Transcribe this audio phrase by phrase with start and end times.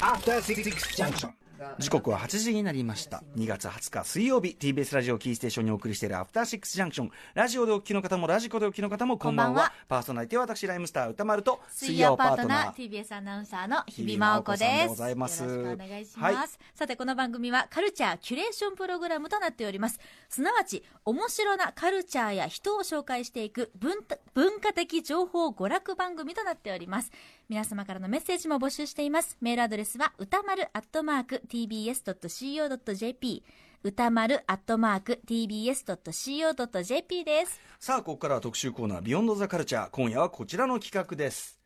[0.00, 0.62] After Six
[0.94, 1.30] Junction.
[1.78, 3.22] 時刻は8時になりました。
[3.36, 9.48] 2月20日水曜日 TBS ラジオキーステーションにお送りしているアフターシックスジャンクションラジオでお聞きの方もラジコでお聞きの方もこんばんは。
[9.48, 9.72] こんばんは。
[9.88, 14.88] パーソナリティは私ライムスター歌丸と水曜パートナー TBS アナウンサーの日比真央子です。
[14.88, 15.42] ございます。
[15.42, 16.48] よろしくお願いします、はい。
[16.74, 19.98] さてこの番組はカルチャーキュレーションプログラムとなっております。
[20.28, 27.10] すなわち面白なカルチャーや人を紹介していく文化文化的情報娯楽番組となっております
[27.48, 29.38] 皆様からのメッセージも募集しています。
[29.40, 33.42] メールアドレスは歌丸アットマーク tbs.co.jp
[33.82, 37.58] 歌丸アットマーク tbs.co.jp です。
[37.80, 39.90] さあここからは特集コーナービヨンドザカルチャー。
[39.90, 41.58] 今夜はこちらの企画です。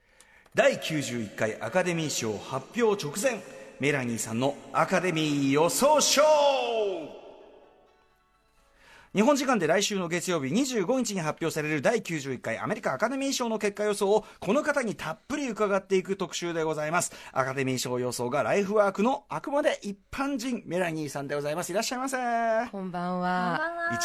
[0.55, 3.43] 第91回アカデミー賞発表直前。
[3.80, 7.22] メラニーさんのアカデミー予想ショー。
[9.15, 22.16] 日本時間で来週の月曜日25日に発表される第91回アメリカアカデミー賞の結果予想をこの方にたっぷり伺っていく特集でございますアカデミー賞予想がライフワークのあくまで一般人メラニーさんでございますいらっしゃいませ
[22.71, 23.60] こんばんは。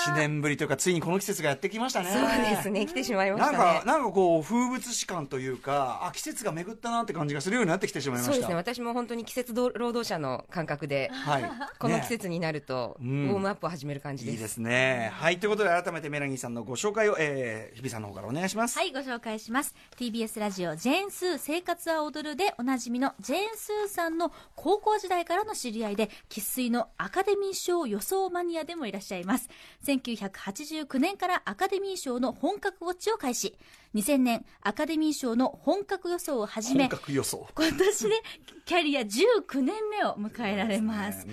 [0.10, 3.58] 1年ぶりというかついにこの季節がやってきましたねそうですね、来てしまいましたね。
[3.58, 8.34] なんか、なんかこう、風物詩感というか、あ、季節が巡ったなって感じがするようになってきてしまいました。
[8.34, 11.44] そうですね、私も本当に季節労働者の感覚で、はい。
[11.80, 14.34] このね季節になると、ウんォームアップを始める感じです。
[14.34, 14.97] いいですね。
[15.06, 15.40] はい。
[15.40, 18.78] ということで、改めてメラニーさんのご紹介を、えー、日比さんの方からお願いします。
[18.78, 19.76] はい、ご紹介します。
[19.98, 29.50] TBS ラジオ、ジェーンスー生活は踊るでおなじみのジェーンスーさんの高校時代からの知り合いで、生粋のアカデミー賞予想マニアでもいらっしゃいます。
[29.86, 33.58] 1989年からアカデミー賞の本格ウォッチを開始。
[33.96, 37.48] 2000年、アカデミー賞の本格予想を始め本、格予想。
[37.56, 38.16] 今年で
[38.66, 41.26] キャリア19年目を迎えられます。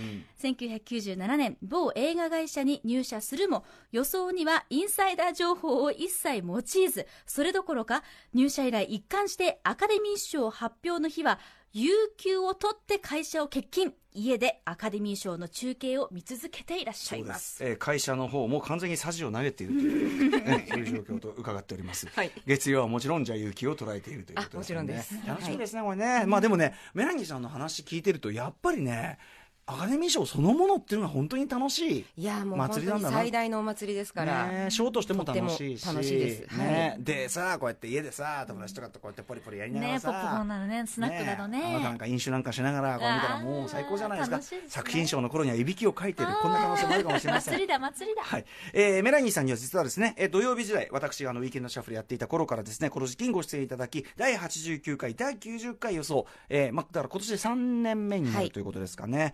[0.45, 8.03] 1997年、某映画会社に入社するも、予想にはインサイダー情報を一切用いず、それどころか、
[8.35, 11.39] 入社以来一貫してアカデミー賞発表の日は、
[11.73, 13.95] 有給を取って会社を欠勤。
[14.17, 17.65] 家でアカデミー賞の中継を見続けていらっしゃいます。
[17.65, 22.31] えー会社の方も完全に舵を投げているという、ね、 いう状況と伺っております、はい。
[22.47, 24.95] 月曜はもちろんじゃあ勇気を捉えているということですよね。
[24.95, 25.27] あもちろんです。
[25.27, 29.19] 楽しみですね、これね、まあでもねメラニーさんの話聞いてるとやっぱりね
[29.67, 34.47] アカデミー賞そのものっていうのが本当に楽しいいや、もう祭りなんだな最大のお祭りですから。
[34.47, 41.77] ね、ショーとしても楽しいし楽しいですねはいでさこうやって家でさ友達とかとこうやってポリポリやりながらねポップコーンさ、なのね、スナックだとね。
[41.81, 48.23] あなんか飲酒なんかしながらこう見たらもう最高じゃないですかね作品賞の頃にはいびきをかいているこんな可能性もあるかもしれません祭りだ、祭りだ。
[48.23, 48.45] はい。
[48.73, 59.19] えー、メラニーさんには実はですね、えー土曜日時代、私があの、ウィーケンドシャッフルやっていた頃からですね、この時期にご出演いただき、第89回、第90回予想、えー、まあ、だから今年で3年目になはいるということですかね。
[59.19, 59.33] はい。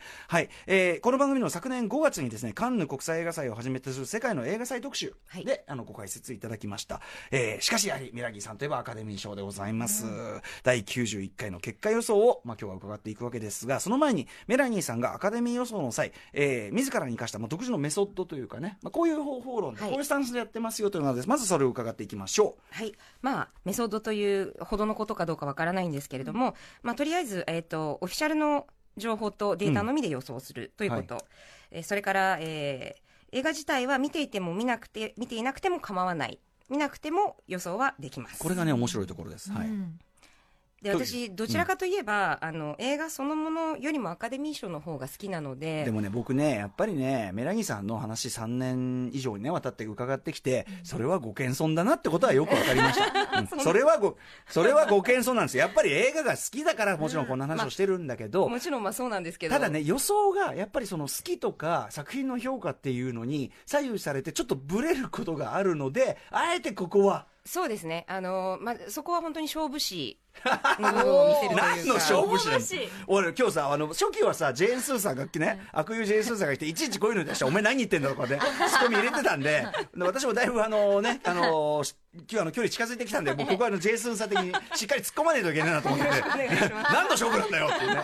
[0.67, 7.01] えー、この番組の昨年5月にですね、カンヌ国際映画祭をはじめとする世界の映画祭特集はいで、あの、ご解説いただきました。
[7.31, 10.05] えー、しかしやはり、メラニーさんといえばアカデミー賞でございます。
[10.63, 21.29] 第91回の結果予想を、まあ、今日は伺っていくわけですが、その前に、メラニーさんがアカデミー予想の際、えー、自らに生かした、まあ、独自のメソッドというかね、まあ、こういう方法論で、はいこういうスタンスでやってますよというのです。
[21.29, 22.93] まずそれを伺っていきましょはい。
[23.23, 31.25] まあ、メソッドというほどのことかどうかわからないんですけれども、まあ、とりあえず、えっ、と、オフィシャルの情報とデータのみで予想するということ。
[31.71, 36.41] えーそれから、えー映画自体は見ていても見なくて、見ていなくても構わない。
[36.69, 38.37] 見なくても予想はできます。
[38.37, 38.39] う。
[38.41, 39.53] これがね、面白いところです。
[39.53, 39.69] はい。
[39.69, 39.99] うん
[40.83, 53.11] で、私、どちらかといえば、あの、映画そのものよりもアカデミー賞の方が好きなので、でもね、僕ね、やっぱりね、メラニーさんの話3年以上にね、わたって伺ってきて、それはご謙遜だなってことはよくわかりました。
[53.57, 53.63] うん。
[53.63, 54.17] それはご、
[54.49, 55.65] それはご謙遜なんですよ。
[55.65, 68.05] やっぱり映画が好きだからもちろんこんな話をしてるんだけど、もちろんまあそうなんですけど、ただね、予想がやっぱりその好きとか作品の評価っていうのに左右されてちょっとブレることがあるので、あえてここは、そうですね。
[68.09, 70.19] あの、まあ、そこは本当に勝負師
[70.79, 71.77] の部分を見せるというか。
[71.77, 86.05] 何の勝負師俺今日さ、あの、初期はさ、ジェーン・スーさんが来てね、悪友ジェーン・スーさんが来て、いちいちこういうのに出して、お前何言ってんだろうかね、ツッコミ入れてたんで、で私もだいぶあのね、あの、し今日あの距離近づいてきたんで、もうここはあのジェイソンさ的にしっかり突っ込まないといけないなと思って
[86.93, 88.03] 何の勝負なんだよっていうね。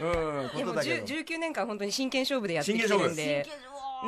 [0.00, 1.04] うん、こでもとだけど。
[1.04, 3.46] 10 19年間本当に真剣勝負でやってきて真剣勝負るんで、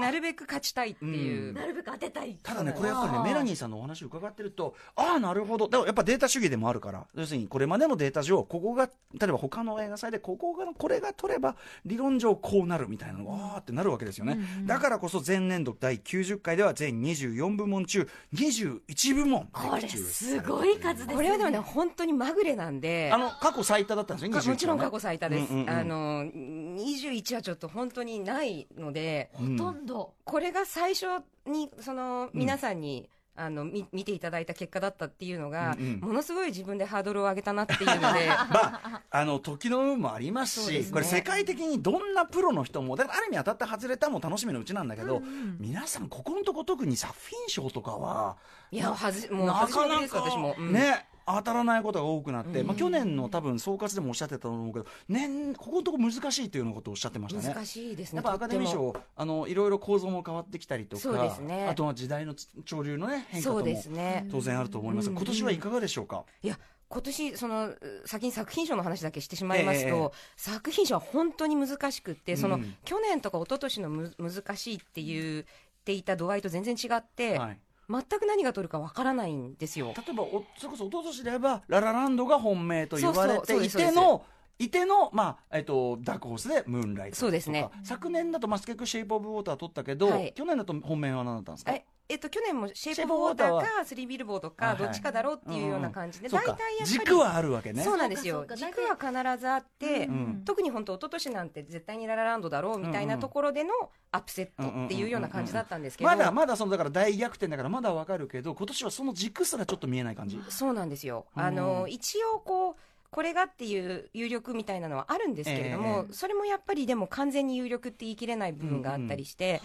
[0.01, 1.53] なるべく勝ちたいっていう。
[1.53, 2.37] なるべく当てたい。
[2.43, 5.69] ただね、これやっぱりね、メラニーさんのお話を伺ってると、ああ、なるほど。
[5.69, 14.39] だからやっぱデータ主義でもあるから、要するにこれまでのデータ上、ここが、例えば他の映画祭で、ここが、これが取れば、理論上こうなるみたいなのが、わーってなるわけですよね。
[14.65, 19.49] だからこそ前年度第90回では全24部門中、21部門。
[19.53, 21.15] これすごい数ですね。
[21.15, 25.53] これはでもね、本当にまぐれなんで、あの、過去最多だったんですよ、21はねもちろん過去最多です。
[25.53, 29.86] うんうんうんあの、21はちょっと本当にないので、ほとんど。
[29.87, 31.07] これが最初
[31.47, 36.09] に、その、皆さんに、あの、み見ていただいた結果だったっていうのが、うんうん。
[36.09, 40.91] ものすごい自分でハードルを上げたなっていうので、 まあ、あの時の運もありますし、ね。
[40.91, 45.21] これ世界的にどんなプロの人もだからある意味当たった外れたも楽しみのうちなんだけど、
[45.59, 48.37] 皆さんここのとこ特にサフィン賞とかは
[48.71, 50.73] いやはずもうなかなか私も、うん。
[50.73, 52.67] ね当たらないことが多くなって、うん。
[52.69, 57.55] まあ、去年の多分総括でもおっしゃってたと思うけど年ここのとこ難しいというようなことをおっしゃってましたね。
[57.55, 58.17] 難しいですね。
[58.17, 61.67] やっぱアカデミー賞あのいろいろ構造も変わってきたりとかそうですね。
[61.69, 62.35] あとは時代の
[62.65, 63.83] 潮流のね変化とも
[64.31, 65.17] 当然あると思いますが、うん。
[65.19, 66.59] 今年はいかがでしょうか、いや
[66.89, 75.45] 今年そのう先に作品賞の話だけしてしまいますと、ええ作品賞は本当に難しくって、そのうん去年とか一昨年のむ難しいっていうっ
[75.87, 77.59] ていた度合いと全然違って、はい、
[77.89, 79.95] 全く何が取るかわからないんですよ。
[79.97, 84.25] 例えばおそれこそ一昨年であればララランドが本命と言われていての
[84.59, 87.21] いての、まあえっと、ダークホースでムーンライトとか。
[87.21, 87.69] そうですね。
[87.85, 90.33] 昨年だと、まあ、結局シェイプ・オブ・ウォーター取ったけど、はい。
[90.35, 91.73] 去年だと本命は何だったんですか？
[92.09, 97.83] ええっと、去年もシェイプウォーターかスリービルボードかどっちかだろうっていうような感じで、大体やっぱり軸はあるわけね。
[97.83, 98.47] そうなんですよ。
[98.55, 103.73] 軸は必ずあって、うん特に本当一昨年なんて絶対にララランドだろうみたいなところでの
[104.13, 110.41] アップセットっていうような感じだったんですけど、まだまだそのだから大逆転だからまだわかるけど今年はその軸すらちょっと見えない感じ。
[110.49, 111.27] そうなんですよ。
[111.37, 111.43] うん。
[111.43, 112.77] あの一応こう
[113.11, 119.63] これがっていう有力みたいなのはあるんですけれども、ええそれもやっぱりでも完全に有力って言い切れない部分があったりして、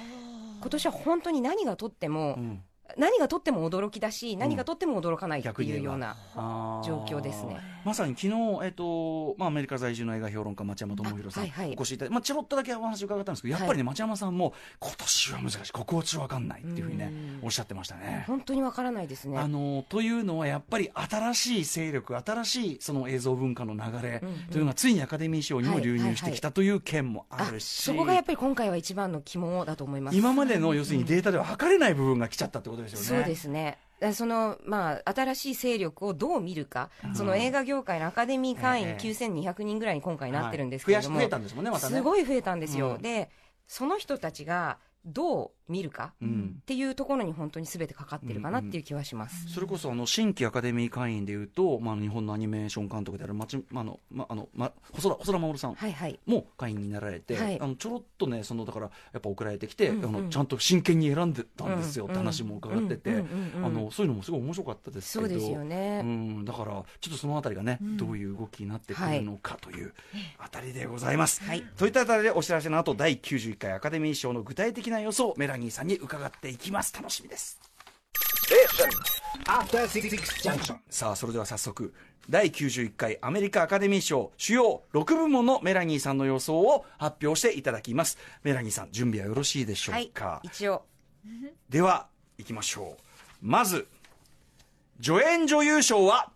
[0.62, 2.38] 今年は本当に何がとっても、
[2.98, 6.16] 何がとっても驚きだし、何がとっても驚かないっていうような
[6.86, 7.60] 状況ですね。
[7.84, 8.34] まさに昨日、
[8.64, 15.72] えっとまあ、アメリカ在住の映画評論家町山智博さん、お越しいただいて、まあ、ちょろっとだけお話伺ったんですけど、やっぱりね、町山さんも今年は難しい。
[15.72, 17.12] ここはちょっと分かんないっていうふうにね
[17.42, 17.46] うん。
[17.46, 18.26] おっしゃってましたね。
[18.28, 19.38] 本当にわからないですね。
[19.38, 24.36] あのというのはやっぱり新しい勢力新しいその映像文化の流れうんうん。
[24.52, 30.18] というのがついにアカデミー賞にもはい流入してきたという件もああるし、そこがやっぱり今回は一番の肝だと思います。
[30.18, 33.06] 今までの要するにデータでは測れない部分が来ちゃったってことですよね。
[33.06, 33.78] そうですね。
[34.02, 38.98] えそのまあ、新しい勢力をどう見るか、その映画業界のアカデミー会員ええ。
[38.98, 41.30] 9200人ぐらいに今回なってるんですけれども、はい。
[41.30, 41.98] 増やし増えたんですもんねまたね。
[41.98, 43.02] すごい増えたんですよ、うん。
[43.02, 43.30] で
[43.68, 46.14] その人たちがどう見るか？
[46.22, 46.58] うん。
[46.62, 49.48] っていうところに本当に全てかかってるかなっていう気はします。
[49.48, 56.20] それこそあの新規アカデミー会員でいうと、まあ、日本のアニメーション監督である町、まああのまあのま、細田細田守さんはいはい。
[56.26, 57.60] も会員になられて、はい。
[57.60, 60.16] あのちょろっとねそのだからやっぱ送られてきて、うんうん。
[60.18, 66.02] あのちゃんと真剣に選んでたんですよ、うんって話も伺ってて、そういうのもすごい面白かったですけどそうですよね。
[66.04, 67.98] うん、だからちょっとそのあたりがね、ん。
[67.98, 69.94] どういう動きになってくるのかという
[70.38, 71.42] あたりでございます。
[71.44, 71.64] はい。
[71.78, 77.60] といったあたりでお知らせの後第91回アカデミー賞の具体的な予想メラニーさんに伺っていきます楽しみです.
[80.90, 81.94] さあそれでは早速
[82.30, 90.42] 第91回アメリカアカデミー賞主要6部門のメラニーさんの予想を発表していただきますメラニーさん準備はよろしいでしょはいうか、。
[90.44, 90.84] 一応。
[91.70, 93.04] では行きましょう
[93.42, 93.88] まず
[95.02, 96.32] 助演女優賞は？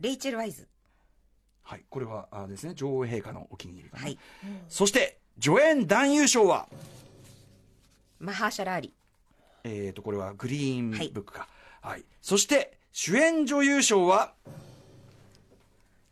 [0.00, 0.68] レイチェル・ワイズ。
[1.62, 4.18] はいこれはあですね女王陛下のお気に入りかな、はい。
[4.68, 6.68] そして助演男優賞は？
[8.18, 8.92] マハーシャラ・アリ。
[9.64, 11.48] えー、とこれはグリーンブックか、
[11.82, 12.04] はい。
[12.22, 14.32] そして主演女優賞は？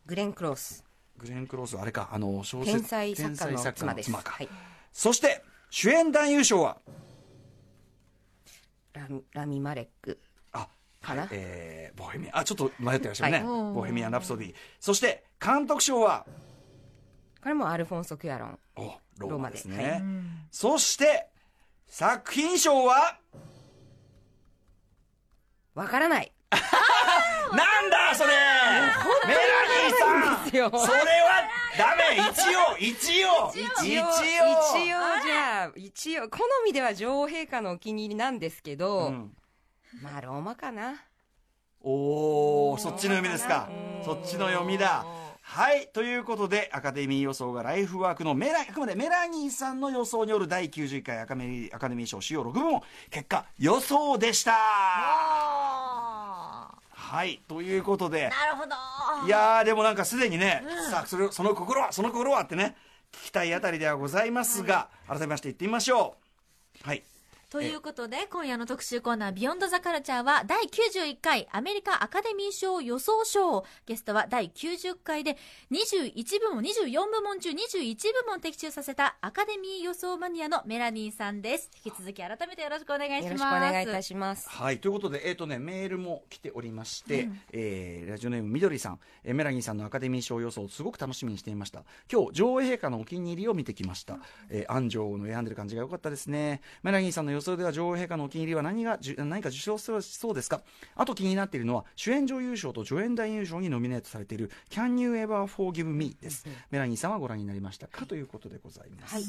[0.05, 0.83] グレン・クロース。
[1.17, 2.09] グレン・クロースあれか。
[2.11, 4.11] あの小説天才作家の妻です。
[4.11, 4.49] か、はい。
[4.91, 6.77] そして主演男優賞は？
[8.93, 10.19] ラミラミ・マレック。
[10.53, 10.67] あ
[11.01, 11.27] かな？
[11.31, 12.37] えー、ボヘミア。
[12.37, 13.73] ンあちょっと迷ってらっしゃるね、はい。
[13.73, 14.53] ボヘミアン・ラプソディ。
[14.79, 16.27] そして監督賞は？
[17.45, 18.59] これもアルフォンソ・クヤロン。
[18.75, 20.01] おローマですね、はい。
[20.49, 21.27] そして
[21.85, 23.19] 作品賞は？
[25.75, 26.31] わからない。
[26.49, 28.31] なんだそれ！
[29.27, 29.41] メラ
[29.85, 30.45] ニーさん！
[30.45, 30.71] ですよ。
[30.71, 31.47] それは
[31.77, 32.17] ダメ。
[32.17, 33.53] 一応一応。
[33.53, 34.93] 一応、一応。
[35.21, 39.37] じゃあ、一応、好みでは女王陛下のお気に入りなんですけど、うん。
[40.01, 40.95] まあ、ローマかな。
[41.83, 43.69] おおそっちの読みですか。
[43.69, 44.03] うん。
[44.03, 45.05] そっちの読みだ
[45.47, 54.51] はいということでアカデミー予想がライフワークのメラあくまでメラニーさんの予想による第91回アカメアカデミー賞主要6部門結果予想でした。
[56.91, 62.75] はいということでなるほどいやーでもなんかすでにね、さあそれをその心はその心はってね
[63.13, 66.17] 聞きたいあたりではございますが、改めまして言ってみましょ
[66.83, 66.87] う。
[66.87, 67.03] はい
[67.55, 73.63] ということで、今夜の特集コーナー、ビヨンドザカルチャーは、第91回アメリカアカデミー賞予想賞。
[73.85, 75.37] ゲストは第90回で、
[75.71, 77.95] 21部門、24部門中21
[78.25, 81.71] 部門的中させたアカデミー予想マニアのメラニーさんです。
[81.85, 83.23] 引き続き改めてよろしくお願いします。
[83.25, 84.49] よろしくお願いいたします。
[84.49, 94.19] はいということで、えーとね、メールも来ておりまして、えーラジオネームみどりさん、えーメラニーさんのアカデミー賞予想をすごく楽しみにしていました今日女王陛下のお気に入りを見てきました、
[94.49, 99.83] えー、安城の選んでる感じが良かったですねメラニーさんの予想それでは女王陛下のお気に入りは何が何か受賞し
[100.17, 100.61] そうですか？
[100.95, 108.05] あと気になっているのは主演女優賞と助演男優賞にノミネートされている「Can You Ever Forgive Me」です、メラニーさんはご覧になりましたか？
[108.05, 109.23] ということでございます、はい。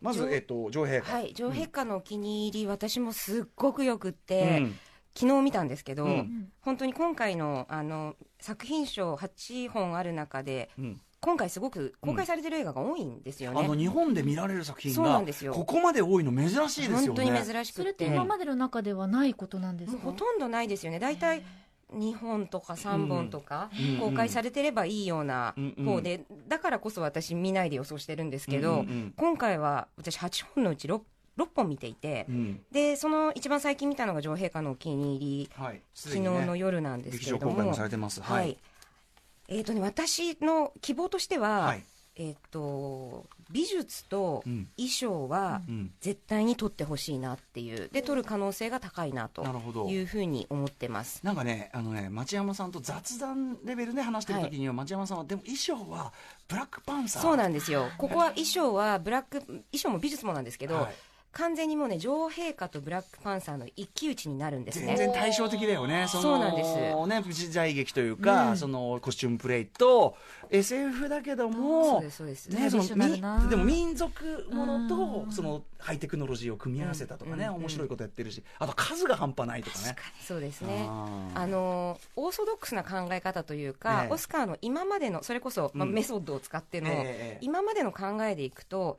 [0.00, 4.78] まず、女えっと、女王陛下、はい、女王陛下のお気に入り、私もすっごくよくって、うん。
[5.18, 6.52] 昨日見たんですけど、うん。
[6.60, 13.60] 本当に今回のあの作品賞8本ある中で、うん今回すごく公開されてる映画が多いんですよね。
[13.60, 15.52] あの日本で見られる作品そうながんですよ。
[15.52, 17.06] ここまで多いの珍しいですよね。
[17.08, 17.76] 本当に珍しくっ。
[17.78, 19.98] それってて今までの中ではないことなんですか？
[20.04, 21.00] もうほとんどないですよね。
[21.00, 21.42] 大体
[21.92, 23.98] 2本とか3本とかうん。
[23.98, 25.84] 公開されてればいいようなうん。
[25.84, 29.14] 方で、だからこそ私見ないで予想してるんですけど、うんうんうん。
[29.16, 31.00] 今回は私8本のうち 6,
[31.38, 32.60] 6本見ていて、うん。
[32.70, 37.52] で、その一番最近見たのが女王陛下のお気に入り、はい、昨日の夜なんですけれども。
[37.52, 38.22] 劇場公開もされてます。
[38.22, 38.44] はい。
[38.44, 38.58] はい
[39.48, 41.84] えっ、とね、私の希望としては、はい。
[42.18, 44.68] えっ、と、美術とうん。
[44.76, 45.92] 衣装はうん。
[46.00, 49.44] 絶対に撮ってほしいなっていう、で、撮る可能性が高いなと
[49.88, 51.20] いうふうに思ってます。
[51.24, 56.12] なんかね、あのね、町山さんと雑談レベルで話してる時には、町山さんは、でも衣装は、
[56.48, 57.22] ブラックパンサー。
[57.22, 57.90] そうなんですよ。
[57.98, 60.94] ここは衣装はブラック、衣装も美術もなんですけど、はい
[61.36, 64.86] 完全にもうね、女王陛下とブラックパンサーの一騎打ちになるんですね。
[64.86, 66.02] 全然対照的だよね。
[66.02, 66.76] のそうなんです。
[66.76, 68.56] ね、時代劇というか、うん。
[68.56, 70.16] そのコスチュームプレイと、
[70.48, 72.48] SF だけども、そうです、そうです。
[72.48, 74.88] ね、そのでも民族ものうん。
[74.88, 79.96] とそのハイテクノロジーを組み合わせたとかね、うん面白いことやってるしあと数が半端ないとかね。
[80.20, 80.86] そうですね。
[80.88, 84.12] あのオーソドックスな考え方というか、ええ。
[84.12, 85.94] オスカーの今までのそれこそ、まあ、うん。
[85.94, 87.38] メソッドを使っての、ええ。
[87.42, 88.98] 今までの考えでいくと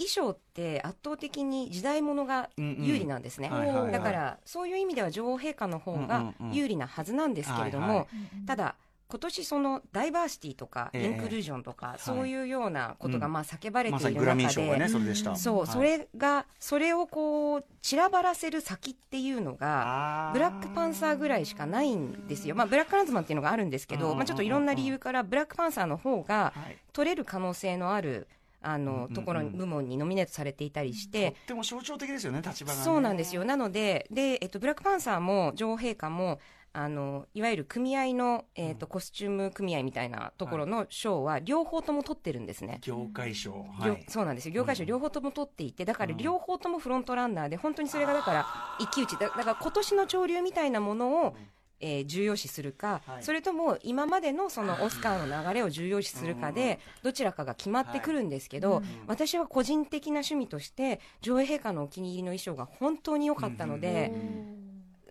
[0.00, 3.50] 衣装って圧倒的に時代物が有利なんですね、
[3.92, 8.08] だからそういう意味では女王陛下の方うんが有利なはずなんですけれども、
[8.46, 8.76] ただ
[9.10, 11.06] 今年そのダイバーシティとかええ。
[11.06, 12.00] インクルージョンとか、い。
[12.00, 15.66] そういうようなことがまあ叫ばれている中で、そう、はい。
[15.66, 26.76] それがそれをこう散らばらせる先っていうのがブラックパンサーぐらいしかないんですよ、まあ、ブラックランズマンっていうのがあるんですけど、まあ、ちょっといろんな理由から、ブラックパンサーの方がはい。
[26.92, 28.28] 取れる可能性のある
[28.62, 29.08] あうんうんうん。
[29.08, 32.84] のところに、部門にノミネートされていたりしとて、っても象徴的ですよね立場がね。
[32.84, 36.40] そうなんですよ、なので、でえっと、ブラックパンサーも女王陛下も、
[36.72, 42.78] あのいわゆる組合の、えっとコスチューム組合みたいなところの賞は、両方とも取ってるんですね。
[42.82, 43.50] 業界賞。
[43.84, 44.04] 業はい。
[44.08, 44.54] そうなんですよ。
[44.54, 48.46] 業界賞両方とも取っていてだから両方ともフロントランナーで本当にそれがだから
[48.78, 49.16] 一騎打ち。
[49.16, 51.34] だだから今年の潮流みたいなものを、
[51.80, 53.22] えー重要視するか、はい。
[53.22, 64.12] それとも今までのそのオスカーの流れを重要視するかでどちらかが決まってくるんですけど、私は個人的な趣味として女王陛下のお気に入りの衣装が本当に良かったので、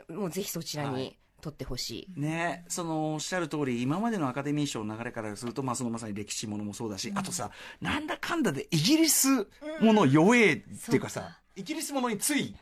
[0.10, 1.16] もうぜひそちらはい。
[1.48, 2.20] ってほしい。
[2.20, 7.50] ねそのおっしゃる通り今までのアカデミー賞の流れからすると、まあ、そのまさに歴史ものもそうだし、あとさ
[7.80, 9.48] なんだかんだでイギリス
[9.80, 12.54] もの弱えっていうかさ、イギリスものについ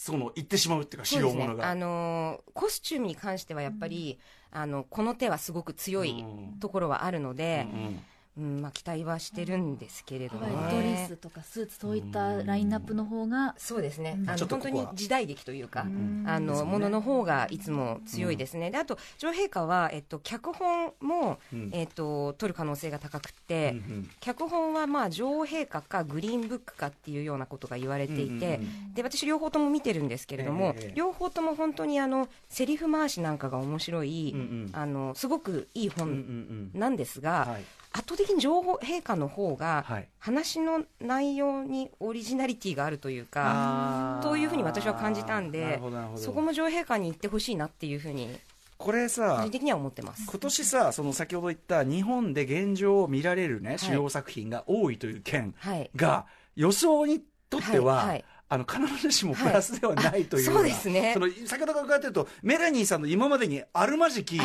[0.00, 1.42] その言ってしまうっていうかそうですね。
[1.42, 1.56] 仕様もの。
[1.56, 4.20] が、あのーコスチュームに関してはやっぱり、
[4.52, 6.60] あの、この手はすごく強いうん。
[6.60, 8.00] ところはあるので、うんうん
[8.38, 10.40] うん、まあ期待はしてるんですけれどい。
[10.40, 11.16] もドレねス。
[11.16, 14.16] とかスーツそういったラインナップの方がそうですね。
[14.20, 14.28] うん。
[14.28, 14.74] あの、ちょっとここは。
[14.74, 16.24] 本当に時代劇というか、ん。
[16.26, 18.70] あの、ものの方がいつも強いですね。
[18.70, 21.70] で、あと、女王陛下は、えっと、脚本も、うん。
[21.72, 24.10] えっと、取る可能性が高くて、うんうん。
[24.20, 34.70] 脚本はまあ女王陛下かグリーンブックかっていうようなことが言われていて、うんうんで私両方とも見てるんですけれども、ええ両方とも本当にあのセリフ回しなんかが面白い、うんうん。
[34.72, 40.08] あのすごくいいうんうん本なんですが、はい圧倒的に女王陛下の方がはい。
[40.18, 45.80] 話の内容にオリジナリティがあるというか、というふうに私は感じたんなで
[46.16, 48.28] そこも女王陛下に言ってほしいなっていうふうに
[48.76, 50.24] これ個さ人的には思ってます。
[50.28, 55.90] 今年さその先ほど言った日本で現状を見られるね、主要作品が多いという件はい。
[55.96, 56.26] が
[56.56, 61.12] 予想にとっては、はいはいあの必ずしもプラスではないというはいあそうですね。
[61.12, 64.40] その先ほどから伺ってるとメラニーさんの今までにあるまじき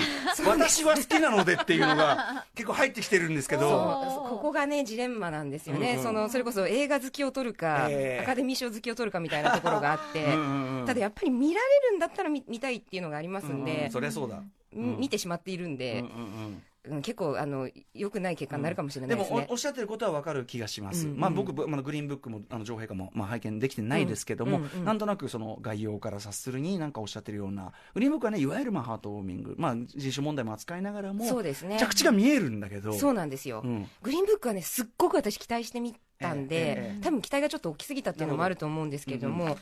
[0.45, 4.23] 私は好きなのでっていうのが 結構入ってきてるんですけど。
[4.29, 8.23] ここがねジレンマなんですよね、うんうんそのそれこそ映画好きを取るか、ええ。
[8.23, 14.41] アカデミー賞好きを取るかみたいなところがあって、うんただやっぱり見られるんだったら見見たいっていうのがありますんうんでうん、そりゃそうだ、
[14.75, 14.97] うん。
[14.99, 16.07] 見てしまっているんで、うんうんう
[16.49, 16.63] ん
[17.01, 19.45] 結構あの良くない結果になるかもしれなでもいですね。
[19.49, 21.13] おおっしゃってることは分かる気がします、うん。
[21.13, 24.69] うんまあ、僕、まあ、グリーンブックもあの上陛下も、まあ、拝見できてないですけども、うんうん。
[24.79, 31.77] うんなんとなくその概要から察するになんかおっしゃってるようなグリーンブックはねいわゆるまあハートウォーミング、まあ、人種問題も扱いながらもそうですね。
[31.79, 32.93] 着地が見えるんだけど。
[32.93, 33.61] そうなんですよ。
[33.63, 33.87] うん。
[34.01, 39.57] グリーンブックはね、すっごく私期待してみたんええで、ええ多分期待がちょっと大きすぎたっていうのもあると思うんですけれども、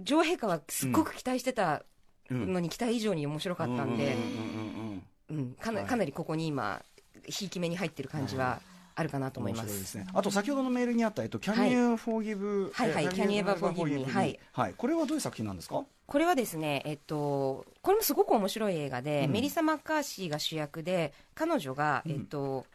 [0.00, 1.84] 女王陛下はすっごく期待してた
[2.30, 2.52] うん。
[2.54, 4.73] のに期待以上に面白かったんでうん、うんうんうん
[5.30, 6.82] うんかなはいかなりここに今、
[7.26, 8.60] ひいき目に入ってる感じは
[8.94, 9.84] あるかなと思います。
[9.84, 10.06] すね。
[10.12, 12.72] あと先ほどのメールにあった、えっと、Can you forgive?
[12.72, 14.04] はいはいえ Can you ever forgive？
[14.06, 14.38] はい。
[14.52, 14.74] はい。
[14.76, 15.84] これはどういう作品なんですか？
[16.06, 22.66] これはですね、えっと、これもすごく面白い映画で、うんメリサ・マッカーシーが主役で、彼女が、うんえっと、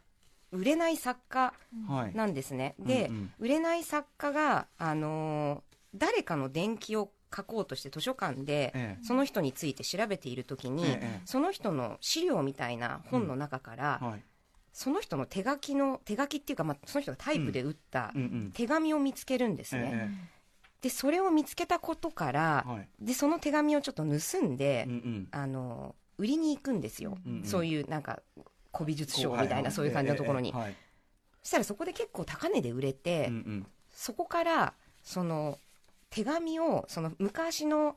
[0.51, 1.53] 売れない作家
[1.87, 2.15] はい。
[2.15, 2.73] なんですね。
[2.79, 5.61] で、うんうん売れない作家が、あのー
[5.95, 14.23] 誰かの伝記を書こうとして図書館で、ええその人について調べているときに、ええその人の資料みたいな本の中から、はい。
[14.71, 18.13] その人の手書きの、手書きっていうか、まあ、その人がタイプで打った。
[18.53, 19.91] 手紙を見つけるんですね。
[19.93, 20.39] え
[20.81, 22.65] で、それを見つけたことから。
[22.99, 24.87] で、その手紙をちょっと盗んで。
[25.31, 27.17] あの、売りに行くんですよ。
[27.43, 28.21] そういうなんか、
[28.73, 30.53] 古美術商みたいな、そういう感じのところに。
[31.41, 33.31] そしたらそこで結構高値で売れて。
[33.89, 35.57] そこから、その、
[36.09, 37.95] 手紙を、その昔の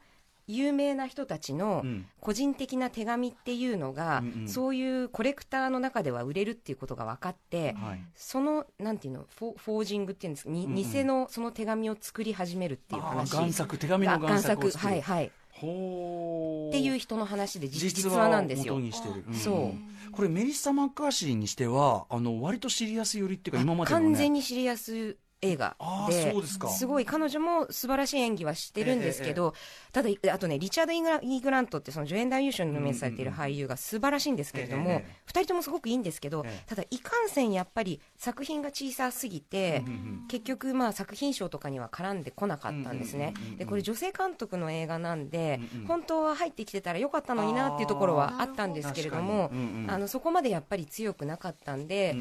[0.48, 8.04] 有名な人たちのうん個人的な手紙っていうのが、うんうんそういうコレクターの中では売れるっていうことが分かって、はい。
[8.14, 13.34] その、なんていうの、フォフォージングっていうんですか、にうんうん偽のその手紙を作り始めるっていうあ話。
[13.36, 14.70] ー贋作、手紙の作。
[14.70, 15.26] はいはい。
[15.26, 18.84] っていう人の話で、実話なんですよ元。
[18.84, 19.30] にしてる。
[19.30, 24.06] んそうこれメリッサ・マッカーシーにしては、あの、割とシリアス寄りっていうか、今までのね。
[24.06, 26.32] 完全にシリアス映画あで
[26.68, 29.54] すごい彼女も素晴らしい演技はしてるんですけど、
[29.92, 36.62] ただあとねリチャード・イーグラントってその助演男優賞にノミネートされている俳優が素晴らしいんですけれども、ええええ二人ともすごくいいんですけど、ええ。
[36.68, 39.82] ただいかんせんやっぱり作品が小さすぎて、
[40.28, 43.34] 結局まあ作品賞とかには絡んでこなかったんですね。
[43.56, 49.50] でこれ女性監督の映画なんで、本当は入ってきてたらよかったのになっていうところはあったんですけれども
[49.88, 52.16] あのそこまでやっぱり強くなかったんで、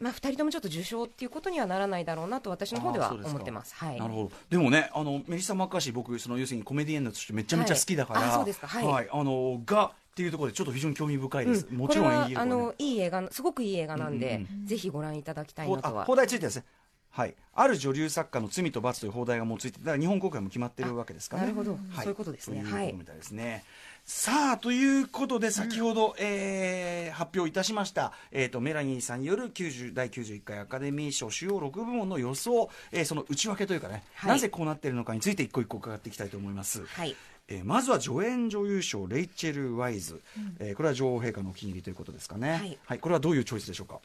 [0.00, 3.74] まあ、2人ともちょっと受賞っていうことにはならないだろうなと私の方では思ってます。
[3.74, 3.98] はい。
[3.98, 4.32] なるほど。
[4.48, 8.66] でもねあのメリッサ・マッカーシー僕その要するにコメディエンヌとしてめちゃめちゃ好きだから、はいあそうですか。
[8.66, 9.08] はい。
[9.10, 11.78] あのがっていうところでちょっと非常に興味深いです、うん。
[11.78, 12.36] もちろんね。
[12.36, 16.02] あのいい映画すごくいい映画なんで、うんぜひご覧いただきたいほなとは。
[16.02, 16.64] あ放題ついてですね。
[17.12, 21.80] はい、ある女流作家の罪と罰という放題がもうついててだから日本公開も決まってるわけですからねなるほど、はい。
[21.96, 22.60] そういうことですね。
[22.60, 23.64] というはいことみたいですね。
[24.12, 34.30] さあということで先ほど、えー発表いたしました、えー、とメラニーさんによる90第91回アカデミー賞主要6部門の予想、えーその内訳というかね、はい。
[34.32, 36.84] なぜこうなっているのかについて一個一個伺っていきたいと思います。
[36.86, 37.14] はい。
[37.48, 40.20] えーまずは助演女優賞レイチェル・ワイズ、
[40.58, 44.00] えーこれは女王陛下のお気に入りということですかね、はいこれはどういうチョイスでしょうか？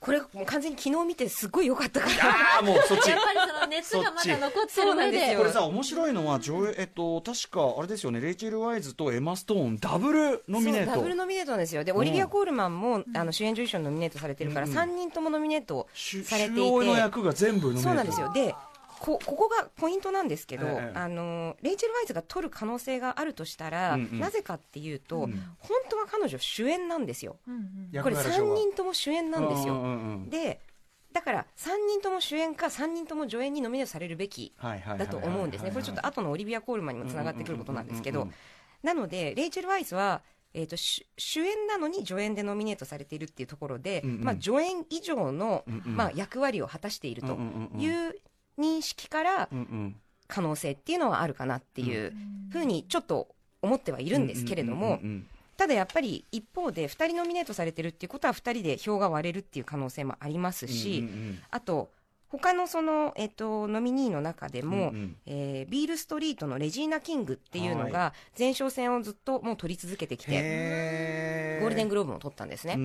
[0.00, 2.12] これもう完全に昨日見てすごい良かったから。
[2.30, 3.10] ああもうそっち。
[3.10, 4.94] やっぱりその熱がまだ残ってる上で。
[4.94, 5.32] なんです。
[5.32, 8.20] よこれさ面白いのは上映えっと確かあれですよね。
[8.20, 10.92] レイチェル・ワイズとエマ・ストーンダブルノミネート。
[10.92, 11.82] そうダブルノミネートなんですよ。
[11.82, 11.98] で、うん。
[11.98, 14.72] オリビア・コールマンもあの主演女優賞にノミネートされてるから、うん。
[14.72, 17.88] 3人ともノミネート主されてい主要のて役が全部ノミネート。
[17.88, 18.32] そうなんですよ。
[18.32, 18.54] で
[19.00, 24.20] こここがポイントなんですけど、ええあのレイチェル・ワイズが取る可能性があるとしたら、うんうん。
[24.20, 25.32] なぜかっていうと、うん。
[25.58, 27.36] 本当は彼女主演なんですよ。
[27.92, 28.56] 役これ3柄上は。
[28.56, 29.94] 人とも主演なんですよ、うんうんう
[30.26, 30.60] んで
[31.10, 38.20] だから3人とも主演か3人とも助演にノミネートされるべきだと思うんですね、これちょっと後のオリビア・コールマンにもつながってくることなんですけど。
[38.20, 38.36] うんうんうん、
[38.82, 40.22] なので、レイチェル・ワイズは、
[40.54, 44.24] えー、と主主演なのに助演でノミネートされているっていうところで、うんうん。
[44.24, 45.96] まあ、助演以上の、うんうん。
[45.96, 47.80] まあ、役割を果たしているとうんうんうん。
[47.80, 48.14] いう
[48.58, 49.48] 認識から
[50.26, 52.12] 可能性っていうのはあるかなっていう
[52.50, 53.28] ふうにちょっと
[53.62, 55.00] 思ってはいるんですけれども
[55.56, 61.08] ただやっぱり一方で2人ノミネートされてるっていうことは2人で票が割れるっていう可能性もありますし、
[61.50, 61.90] あと
[62.28, 65.16] 他のその、えっと、ノミニーの中でも、うんうん。
[65.26, 72.76] えービールストリートのレジーナ・キングっていうのはが前哨戦をずっともう取り続けてきてゴールデングローブも取ったんですね、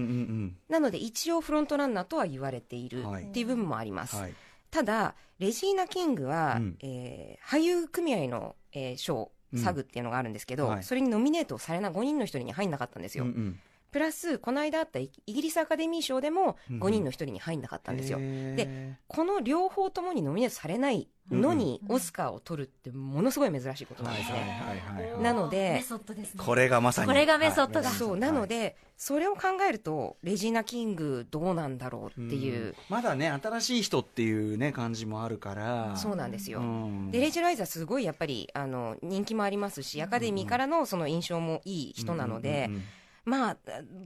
[0.69, 3.23] なので一応フロントランナーとは言われているはい。
[3.25, 4.33] っていう部分もあります、うんはい
[4.73, 6.77] ただレジーナ・キングは、うん。
[6.81, 10.83] えー俳優組合の、えー賞サグっていうのがあるんですけど、はい。
[10.83, 13.59] それにノミネートされな5人の一人に入んなかったんですよ、うんうん
[13.93, 18.55] プラスこの間あったイイギリスアカデミー賞でもうん5人の一人に入んなかったんですよ、へー。
[18.55, 26.43] でこの両方ともにノミネートされないのにオスカーを取るってものすごい珍しいことなんですね、はいはいはいはいなのでメソッドですね。
[26.43, 27.07] これがまさに。
[27.07, 27.89] これがメソッドだ。
[27.89, 27.97] はい。
[27.97, 32.75] そうなのでそれを考えるとレジーナ・キングどうなんだろうっていう、ん。
[32.89, 35.95] まだね新しい人っていうね感じもあるから。
[35.97, 37.11] そうなんですよ、うん。
[37.11, 42.83] でレイチェル・アイザーすごいやっぱりあの人気もありますしアカデミーからのその印象もいい人なので、うんうんうん
[43.25, 43.57] まあ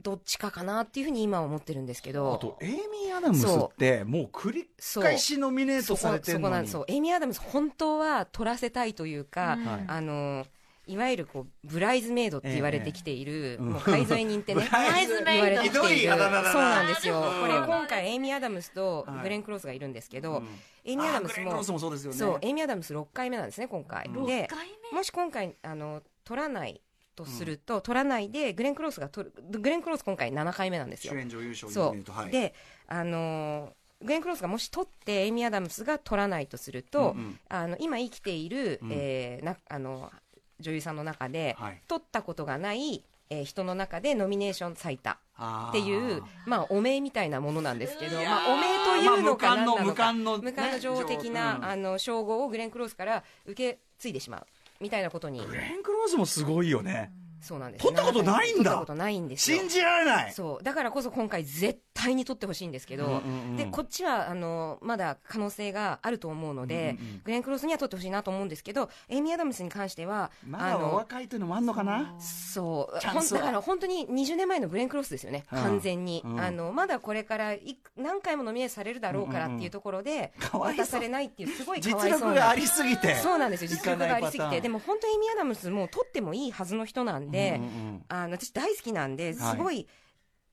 [0.02, 4.68] どっちかかなっていうふうに今は思ってるんですけどあとエイミー・アダムスってもう繰り
[5.00, 6.68] 返しノミネートされてるのに。
[6.68, 9.84] そうエイミー・アダムス本当は取らせたいというか、うんはい。
[9.88, 10.46] あの
[10.86, 13.58] いわゆるこうブライズメイドって言われてきている、ええ。
[13.58, 16.08] もう介添え人ってね ブライズメイド言われてきている。
[16.10, 17.20] そうなんですよ。
[17.20, 17.40] うん。
[17.42, 19.22] これ今回エイミー・アダムスとはい。
[19.22, 20.46] グレン・クロースがいるんですけど、うん。
[20.84, 21.98] エイミー・アダムスもスもそうね。
[21.98, 24.26] そうエイミー・アダムス6回目なんですね今回、うん。
[24.26, 26.80] で6回もし今回あの取らない
[27.24, 31.12] とすると、取らないで、グレン・クロースが取る、グレン・クロース今回7回目なんですよ。
[31.12, 31.18] 主。
[31.18, 32.30] 演女優賞そにと、はい、う。
[32.30, 32.54] で、
[32.86, 37.40] あのーグレン・クロースがもし取って、エイミー・アダムスが取らないとすると、うんうん。
[37.48, 38.92] あの今生きている、うん。
[38.92, 40.12] えーなあの
[40.60, 41.82] 女優さんの中で、はい。
[41.88, 54.46] 取ったことがない、えー人の中でノミネーション最多っていう、まあ、お名みたいなものなんですけど、まあ、お名というのかまあ何なのか、無冠の無冠の女王的な、ねあの称号をグレン・クロースから受け継いでしまう
[54.80, 55.44] みたいなことに。
[55.44, 57.12] グレン・クロースもすごいよね、
[57.48, 57.82] そうなんです。
[57.82, 58.64] 取ったことないんだ。
[58.64, 59.58] 取ったことないんですよ。
[59.58, 60.32] 信じられない。
[60.32, 60.62] そう。
[60.62, 63.18] だからこそ今回絶対に取ってほしいんですけど、うんうんう
[63.54, 63.56] ん。
[63.56, 67.20] でこっちはあのまだ可能性があると思うので、うんうんうん。
[67.24, 72.14] グレン・クロースには取ってほしいなと思うんですけどエイミー・アダムスに関してはまだお若いというのもあんのかな？
[72.20, 73.08] そう。
[73.08, 75.62] ほんだから本当に20年前のグレン・クロースですよね、うん。
[75.62, 76.40] 完全に、うん。
[76.40, 80.84] あのまだこれからいく何回もノミネートされるだろうからっていうところで、かわいそう。
[80.84, 82.34] 渡されないっていうすごいかわいそうな。
[82.34, 83.14] 力がありすぎて。
[83.16, 84.60] そうなんですよ実力がありすぎて。
[84.60, 88.04] でも本当にエイミー・アダムスも取ってもいいはずの人なんで、うんうんうん。
[88.08, 89.34] あの私大好きなんではい。
[89.34, 89.86] すごい、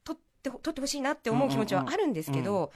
[0.04, 2.72] 取ってほ取ってほしいなって思う気持ちはあるんですけど、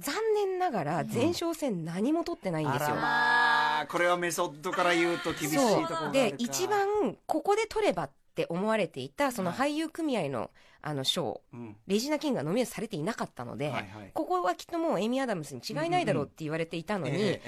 [0.00, 2.86] 残念ながら前哨戦何も取ってないんですよ。
[2.86, 10.50] あらまあこれはメソッドから言うと厳しいところで一番ここで取ればって思われていたその俳優組合の
[10.84, 11.76] あの賞うん。
[11.86, 14.10] レジナ・キングがノミネートされていなかったので、はいはい。
[14.12, 17.38] ここはきっともうエイミー・アダムスに違いないだろうって言われていたのに、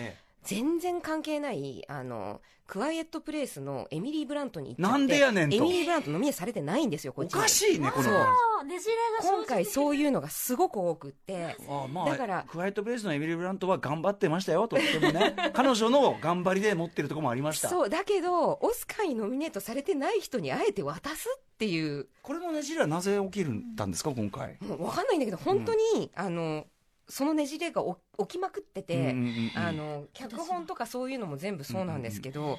[0.45, 5.57] 全然関係ないあのクワイエットプレイスのエミリー・ブラントに行っちゃってなんでやねんと。
[5.57, 17.69] エミリー・ブラントノミネートされてないんですよこっちおかしいねこのねじれが今回そうういうのがすごく多くってあまあ、だからクワイエットプレイスのエミリー・ブラントは頑張ってましたよとってもね 彼女の頑張りで持ってるところもありました。
[17.69, 22.09] そうだけどオスカーにノミネートされてない人にあえて渡すっていう。
[22.23, 24.57] これのねじれはなぜ起きるんだんですか今回。
[24.61, 26.67] もう分かんないんだけど本当に、あの
[27.09, 29.15] そのねじれがお起きまくってて、
[29.57, 32.59] あの脚本とかそういうのも全部そうなんですけど、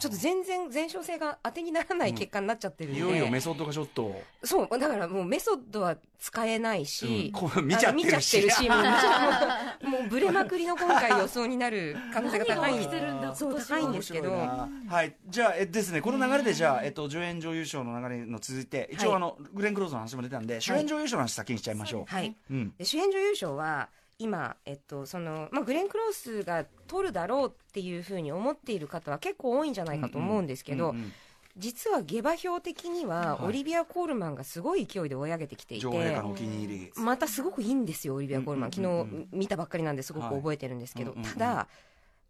[0.00, 4.78] ちょっと全然前哨戦が当てにならない結果になっちゃってるんで、いよいよメソッドがちょっと、そう。
[4.78, 7.38] だからもうメソッドは使えないし、うん。
[7.38, 8.08] こう見ちゃってる。
[8.08, 12.72] しあの見ちゃってるし もう見ちゃもうまくりの今回予想になる可能性が高い。
[12.72, 14.32] 何が起きてるんだそう高いんですけど。
[14.32, 15.14] はい。
[15.28, 19.16] じゃあえですねこの流れでじゃあ、えっと、助演女優賞の流れの続いて一応、はい。
[19.16, 22.34] あのグレン・クローズの話も出たんで主演女優賞の話先にしちゃいましょう、はい。
[22.50, 22.74] うん。
[22.78, 31.12] で主演女優賞は今、えっとそのまあ、グレン・クロースが取るだろうっていうふうに思っている方は結構多いんじゃないかと思うんですけど、うんうん
[31.56, 33.48] 実は下馬評的には、はい。
[33.48, 39.06] オリビア・コールマンがすごい勢いで追い上げてきていてまたすごくいいんですよオリビア・コールマン、うんうんうんうん。
[39.10, 41.68] 昨日見たばっかりなんですごく覚えてるんですけど、ただ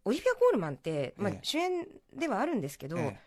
[0.06, 3.18] オリビア・コールマンって、まあええ、主演ではあるんですけど、え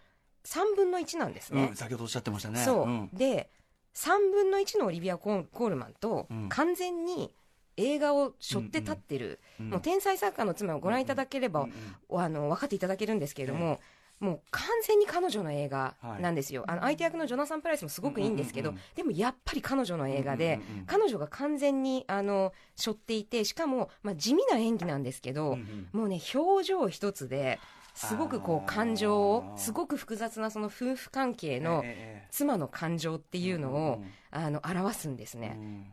[0.45, 1.65] 3分の1なんですね。
[1.65, 2.59] えうん、、先ほどおっしゃってましたね。
[2.63, 3.09] そう、ん。
[3.13, 3.49] で
[3.93, 6.49] 3分の1のオリビア・コールマンと、うん。
[6.49, 7.33] 完全に
[7.77, 11.73] 映画を背負って立ってる、うんもう天才作家の妻をご覧いただければ、うん
[12.09, 13.79] うんあの分かっていただけるんですけれども、
[14.19, 25.99] もう完全に彼女の映画なんですよ、あの相手役のジョナサン・プライスもすごくいいんですけど、うんうんうんでもやっぱり彼女の映画で、うんうんうん彼女が完全にあの背負っていてしかも、まあ、地味な演技なんですけど、うんうん。
[25.99, 27.59] もうね表情一つで
[27.95, 34.11] すごくこう感情をすごく複雑なその夫婦関係のええ妻の感情っていうのを、うんうん。
[34.31, 35.85] あの表すんですね、うん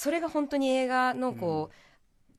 [0.00, 1.90] それが本当に映画のこう、うん。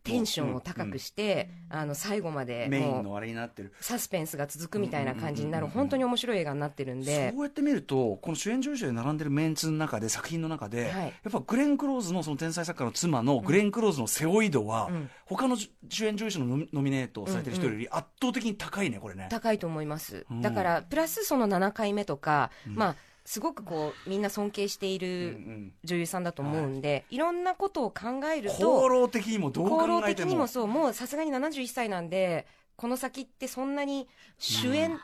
[0.03, 3.71] テンションを高くして、あの最後までメインのあれになってる。
[3.79, 7.31] サスペンスが続くみたいな感じになる、うんうんうんうん本当に面白い映画になってるんで。
[7.31, 11.05] そうやって見るとこの主演女優賞で並んでるメンツの中で作品の中で、はい。
[11.05, 15.09] やっぱグレン・クローズのその天才作家の妻のグレン・クローズの背負い度は、うん。
[15.25, 19.27] 他の主演女優賞のノミネートされてる人より圧倒的に高いねこれね。
[19.29, 20.41] 高いと思います、うん。
[20.41, 22.75] だからプラスその7回目とか、うん。
[22.75, 25.73] まあすごくこうみんな尊敬していうんうるん。
[25.83, 30.01] 女優さんだと思うんで、い、ろんなことを考える功と労的にもどう考えても。
[30.01, 34.07] 的にもそうもうさすがに71歳なんでこの先ってそんなに
[34.39, 34.99] 主演、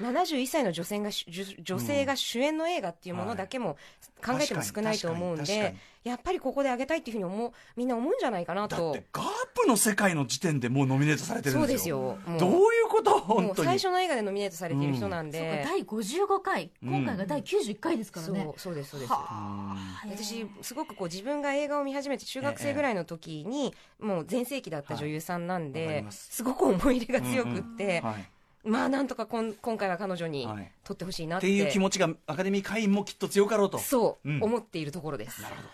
[0.00, 1.24] 71歳の女性が主
[1.62, 3.78] 女性が主演の映画っていうものだけも
[4.22, 12.18] 考えても少ないと思うんでやっぱりここで上げたいっていうふうに思うみんな思うんじゃないかなだっとてガープの世界の時点でもうノミネートされてるんそうですよ。
[12.18, 13.10] ですよどういうこと？
[13.12, 13.50] も本当に。
[13.52, 16.70] う最初の映画でノミネートされている人なんそうかで、第55回。
[16.82, 18.42] 今回が第91回ですからね。
[18.44, 19.12] そう、そうですそうです。
[19.12, 20.02] はあ。
[20.10, 26.28] 私すごくこう自分が映画を見始めて中学生ぐらいの時にもう全盛期だった女優さんなんで、ります。
[26.30, 28.28] すごく思い入れが強くって、はい。
[28.64, 30.72] まあなんとかこん今回は彼女にはい。
[30.84, 33.78] 撮ってほしいなっって,、ていう気持ちがアカデミー会員もきっと強かろうと。
[33.78, 34.42] そう、うん。
[34.42, 35.42] 思っているところです。
[35.42, 35.68] なるほど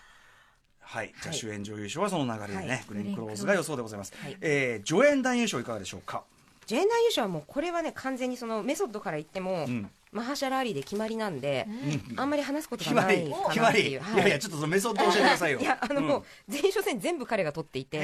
[0.89, 1.37] はい、じゃあはい。
[1.37, 2.83] 主演女優賞はその流れでね、はい。
[2.87, 4.35] グレン・クローズが予想でございます、はい。
[4.41, 6.23] えー助演男優賞いかがでしょうか、
[6.65, 9.89] ジェーンダー優勝はもうこれはね完全にそのメソッドから言っても、うん。
[10.11, 11.67] マハーシャラ・アリーで決まりなんで、
[12.11, 12.19] うん。
[12.19, 13.89] あんまり話すことがないか決まり。
[13.89, 13.93] い。
[13.93, 15.59] やいやちょっとそのメソッド教えてくださいよ。
[15.61, 16.07] いやあの、うん。
[16.07, 17.99] もう前哨戦全部彼が取っていて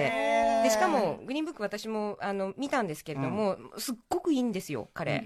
[0.63, 5.24] でしかもグリーンブック私もあの見たんですけれども、すっごくいいんですよ彼、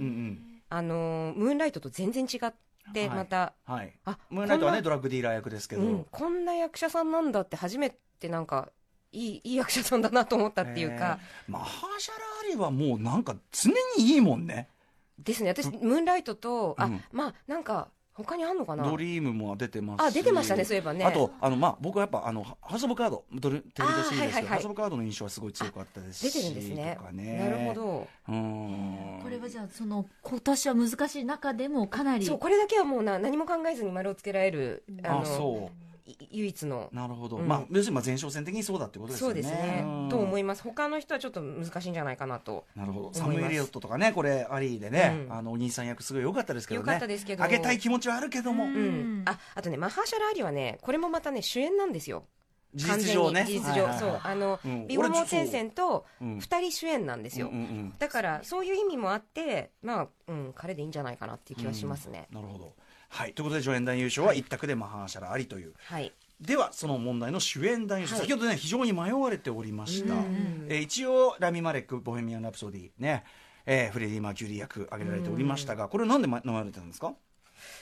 [0.70, 2.54] あのムーンライトと全然違っ
[2.94, 3.18] で、はい。
[3.18, 3.94] また、はい。
[4.06, 8.70] あムーンライトはねドラッグディーラー役ですけど、うん、こんな役者さんなんだって初めてなんか
[9.12, 14.70] いい いい役者さんだなと思ったっていうか、えーマハーシャラーリはもうなんか常にいいもんね。
[15.18, 15.50] ですね。
[15.50, 17.04] 私、ムーンライトとあ、うん。
[17.12, 17.90] まあなんか
[18.24, 18.84] 他にあんのかな？
[18.84, 20.08] ドリームも出てますし。
[20.08, 21.06] あ出てましたねそういえばね。
[21.06, 24.46] あとあの、まあ、僕はやっぱあのハウス・オブ・カードドルテレビでシリーズですけど、はいはいはい。
[24.46, 26.96] ハウス・オブ・カードの印象はすごい強かったですし出てるんですね。
[26.98, 27.38] とかね。
[27.40, 28.08] なるほど。
[28.28, 29.20] うん。
[29.24, 35.89] これはじゃあその今年は難しい中でもかなりそうこれだけはもうな何も考えずに丸をつけられるあのあそい
[36.32, 36.90] 唯一の。
[36.92, 37.48] うなるほど、うん。
[37.48, 39.42] まあ要するにまあ前哨戦的にそうだってことですよね。
[39.44, 39.84] そうですね。
[39.86, 40.10] うん。
[40.10, 40.64] と思います。
[40.64, 43.14] 他の人はちょっと難しいんじゃないかなとなるほど。
[43.14, 45.34] サム・エリオットとかねこれアリーでね、うん。
[45.34, 47.44] あのお兄さん役すごい良かったですけど良ねかったですけど。
[47.44, 48.66] あげたい気持ちはあるけども、
[49.26, 52.24] ああとねマハーシャラ・アリはねこれもまたね主演なんですよ。
[52.76, 53.46] 事実上ね。
[53.46, 54.22] 事実上、はいはいはいそう。
[54.24, 54.88] あの、うん。
[54.88, 57.94] ビゴモーテンセンとうん2人主演なんですよ、うんうんうん。
[57.98, 62.74] だからそういう意味もあってまあ、うん、彼でいいんじゃないかなっていう気はしますね、なるほど
[63.10, 63.34] はい。
[63.34, 65.74] ということで助演男優賞は一択でマハーシャラ・アリという。
[65.86, 66.12] はい。
[66.40, 68.26] ではその問題の主演男優賞、はい。
[68.26, 73.24] 先ほどね非常に迷われておりました、うんえー一応ラミ・マレック「ボヘミアン・ラプソディ」ね、
[73.66, 77.14] えーフレディ・マーキュリー役挙げられておりましたが、これなんでま迷われてたんですか？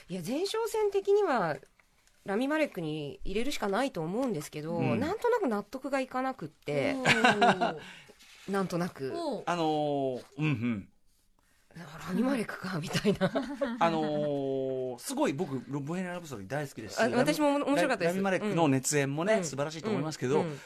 [0.08, 1.56] いや前哨戦的には
[2.24, 4.98] ラミ・マレックに入れるしかないと思うんですけど、うん。
[4.98, 6.96] なんとなく納得がいかなくって。
[8.48, 9.12] なんとなく。
[9.46, 10.88] あのーうんうん
[11.84, 13.30] ラミ・マレックかみたいな。
[13.80, 17.00] あのーすごい僕「ボヘミアン・ラプソディ」大好きですし。
[17.00, 18.06] あ私も面白かったです。
[18.06, 19.44] ラミ・マレックの熱演もね、うん。
[19.44, 20.46] 素晴らしいと思いますけど、うん。
[20.46, 20.60] うん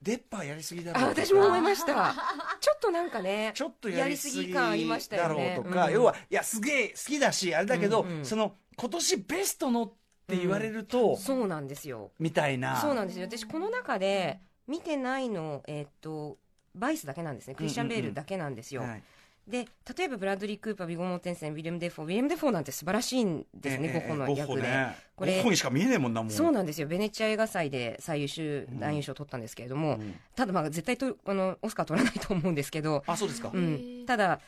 [0.00, 2.14] デッパーやりすぎだろあう私も思いました。
[2.60, 5.56] ちょっとなんかねちょっとやりすぎ感ありましたよね。
[5.56, 5.92] ろうとか、うん。
[5.92, 8.24] 要はいやすげえ好きだしあれだけど、うんうん。
[8.24, 9.92] その今年ベストのっ
[10.28, 12.12] て言われると、そうなんですよ。
[12.20, 12.76] みたいな。
[12.76, 13.26] そうなんですよ。
[13.26, 16.38] 私この中で見てないのえーっと
[16.76, 17.56] バイスだけなんですね。
[17.56, 19.02] クリスチャン・ベールだけなんですよ、はい
[19.48, 26.30] で例えばブラッドリー・クーパービゴモーテンセンウィリアム・デフォーウィリアム・デフォーなんて素晴らしいんですね、ええゴッホの役で、ねこれゴッホにしか見えねえもんなもん。
[26.30, 26.86] そうなんですよ。
[26.86, 30.14] ベネチア映画祭で最優秀男優賞を取ったんですけれども、うん。
[30.36, 34.40] ただまあ絶対とあのオスカー取らないと思うんですけど、あそうですか、うへんーただ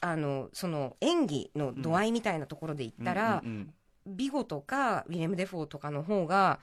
[0.00, 3.42] あのその演技の度合いみたいなところで言ったら、
[4.06, 6.60] ビゴとかウィリアム・デフォーとかの方が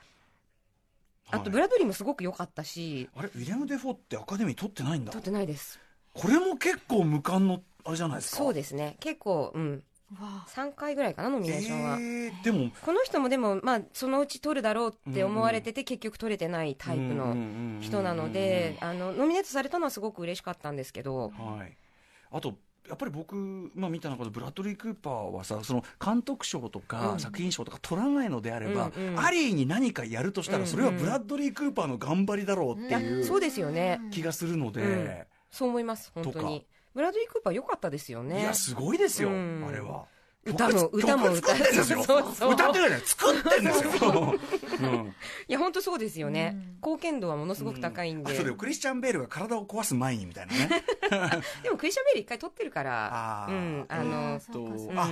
[1.31, 5.11] あとはいブラッドリーもすごく良かったし、あれウィリアム・デフォーってアカデミー取ってないんだ。
[5.11, 5.79] 取ってないです。
[6.13, 8.37] これも結構無冠のあれじゃないですか？
[8.37, 8.97] そうですね。
[8.99, 9.83] 結構うん。
[10.19, 10.45] わ。
[10.49, 17.35] 3回ぐらいかなノミネーションは、えーでもこの人もでもまあそのうち取るだろうって思われてて、結局取れてないタイプの
[17.81, 21.77] 人なので、あのノミネートされたのはすごく嬉しかったんですけど、はい、
[22.31, 22.55] あと
[22.89, 23.35] やっぱり僕、
[23.75, 27.19] まあ、見た中でブラッドリー・クーパーはさその監督賞とかうん。
[27.19, 35.09] 作品賞とか取らないのであれば、うんうんアリーに何かやるとしたらうんうんそれはブラッドリー・クーパーの頑張りだろうっていうそうですよね、気がするので、うん。
[35.51, 38.41] そう思います本当とにブラッドリー・クーパー良かったですよね。
[38.41, 39.65] いやすごいですよ、うん。
[39.67, 40.05] あれは。
[40.43, 42.03] 歌も曲歌も曲作ってんですよ。
[42.03, 42.53] そうそう。
[42.53, 44.39] 歌ってないね作ってんですよ、
[44.81, 45.15] うん。
[45.47, 46.75] いや本当そうですよね、うん。
[46.77, 50.69] 貢献度はものすごく高いんで、あとでクリスチャン・ベールが体を壊す前にみたいなね。
[51.63, 53.47] でもクリスチャン・ベール一回取ってるから。
[53.49, 53.85] うん。
[53.87, 54.39] ああの
[54.95, 55.09] あ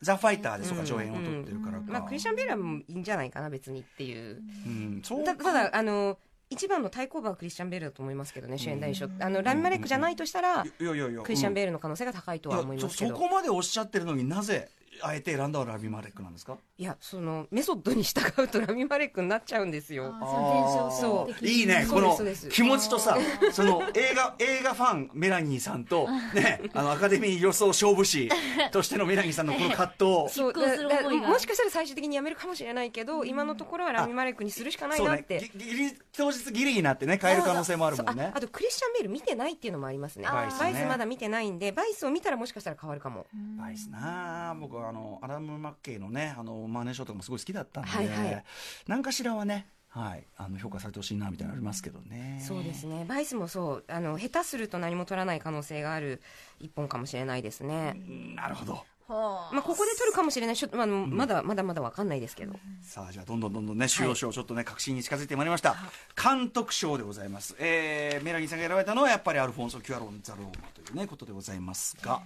[0.00, 0.86] ザ・ファイターでそうかうん。
[0.86, 4.42] 上演を取ってるからか、まあ、クリスチャン・ベールはもういいんじゃないかな別にっていう。
[4.66, 6.18] うん、そうたただあの
[6.50, 13.10] 一番の対抗馬はクリスチャン・ベールだと思いますけどね主演男優賞あのラミ・マレックじゃないとしたらクリスチャン・ベーールの可能性が高いとは思いますけど。
[13.10, 14.68] そそこまでおっしゃってるのになぜ
[15.02, 16.56] あえて選んだラビマレックなんですか？
[16.76, 20.14] いやそのメソッドに従うとラミ・マレックになっちゃうんですよ。
[20.20, 21.48] その前哨戦的に。
[21.58, 21.86] いいね。
[21.90, 22.18] この
[22.50, 23.16] 気持ちとさ
[23.52, 28.28] その映画映画ファンメラニーさんとね あのアカデミー予想勝負師
[28.72, 29.98] としてのメラニーさんのこの葛藤。
[30.34, 38.30] そうもしかしたら最終的にやめるかもしれないけど、今のところはラミ・マレックにするしかないなって、ぎギリ当日ギリになってね 変える可能性もあるもんね。
[38.34, 40.26] ああとクリスチャン・ベール見てないっていうのもありますね。
[40.28, 43.26] バイスまだ見てないんでバイスを見たらもしかしたら変わるかも。
[43.58, 48.44] バイスなあ僕はあのアラム・マッケイのねあのマネーショーとかもすごい好きだったんで、はいはい。
[48.86, 52.42] 何かしらはねはいあの評価されてほしいなみたいなのありますけどね。
[52.46, 53.04] そうですね。
[53.08, 56.20] バイスもそうあの下手すると何も取らない可能性がある
[56.60, 58.84] 一本かもしれないですね、うんなるほど。
[59.08, 60.56] はあまあ、ここで取るかもしれない。
[60.56, 65.76] しょ、まあ、あのまだまだまだわかんないですけど、さあじゃあどんどんどんどんね主要賞ちょっとね確信に近づいてまいりました。
[66.22, 72.20] 監督賞でございます、えー、メラニーさんが選ばれたのはやっぱりアルフォンソ・キュアロン・ザ・ローマというねことでございますが。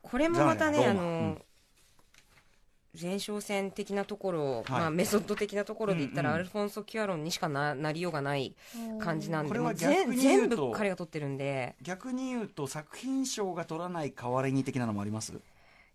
[0.00, 1.02] これもまたねあザーネローマ。
[1.02, 1.38] の、
[3.00, 4.70] 前哨戦的なところ、はい。
[4.70, 8.54] まあ、メソッド的なところで言ったら、アルフォンソ・キュアロンにしかななりようがない
[9.00, 11.74] 感じなんでこれは全部彼が取ってるんで。
[11.80, 15.32] 逆に言うと作品賞が取らない代わりに的なのもあります？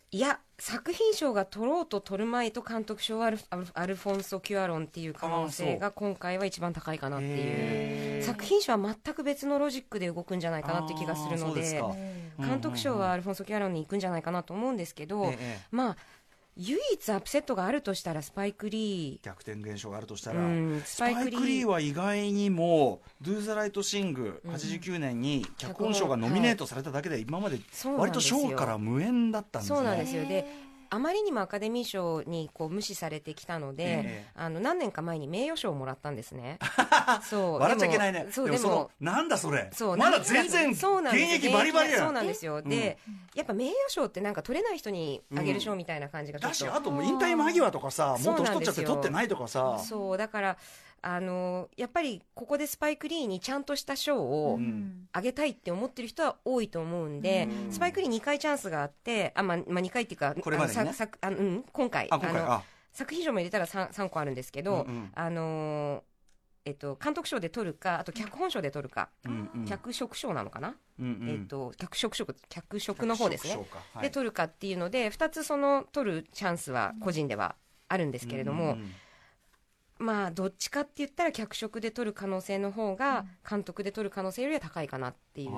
[0.09, 3.39] いや作品賞が取ろうと取る前と監督賞はアル
[3.73, 8.23] アルフォンソ・キュアロンっていう可能性が今回は一番高いかなっていう。
[8.23, 11.83] 作品賞は全く別のロジックで動くんじゃないかなっていう気がするので
[12.39, 15.59] 監督賞はアルフォンソ・キュアロンに行くんじゃないかなと思うんですけど、ええ。
[15.71, 15.97] まあ
[16.57, 21.65] 唯一アップセットがあるとしたらスパイク・リ逆転現象があるとしたー、ら、うん、スパイク・リー。
[21.65, 27.59] は意外にも「Do the Right Sing」89年に脚本賞がノミネートされただけで今まで
[27.97, 29.77] 割と賞から無縁だったんですね。
[29.77, 30.25] そうなんですよ。
[30.25, 30.45] で
[30.89, 34.25] あまりにもアカデミー賞にこう無視されてきたので、ええ。
[34.35, 36.59] あの何年か前に名誉賞をもらったんですね。
[37.23, 38.27] そう笑っちゃいけないね。
[38.31, 39.69] そうでもなんだそれ。
[39.73, 41.45] そうまだ全然現そうなんです。
[41.45, 42.63] 役バリバリやそうなんですよ、ん。
[42.69, 42.97] で
[43.35, 48.65] やっぱあ名誉賞ってなんか取れない人にあげる賞みたいな感じがちょっと、だしあともう引退間際とかさもうそう年なんですよ。
[48.65, 49.79] 取っちゃって取ってないとかさ。
[49.79, 50.57] そうだから
[51.01, 55.07] あのやっぱりここでスパイク・リーにちゃんとした賞をうん。
[55.13, 57.71] あげたいって思ってる人は多いと思うんで、うん。
[57.71, 60.81] スパイク・リー2回チャンスがあってあ、まあまあ、2回っていうかこれまでにね。
[60.81, 65.11] あのささあのうん、今回のあ今回あ作品賞も入れたら 3, 3個あるんですけど、うんうん。
[65.13, 66.03] あの
[66.65, 71.29] えっと、監督賞で取るかあと脚本賞で取るか、うんうん脚色賞なのかな、うんうん。
[71.29, 73.55] えっと、脚色賞脚色の方ですね。
[73.93, 74.03] はい。
[74.03, 77.55] で取るかっていうので2つその取るチャンスは個人では
[77.87, 78.91] あるんですけれども、うんうん
[79.99, 85.49] まあどっちかって言ったら脚色で取る可能性の方が監督で取る可能性よりは高いかなっていう。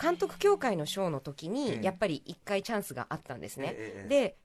[0.00, 4.08] 監督協会の賞の時えにえやっぱり1回チャンスがあったんですね、ええ。
[4.08, 4.36] で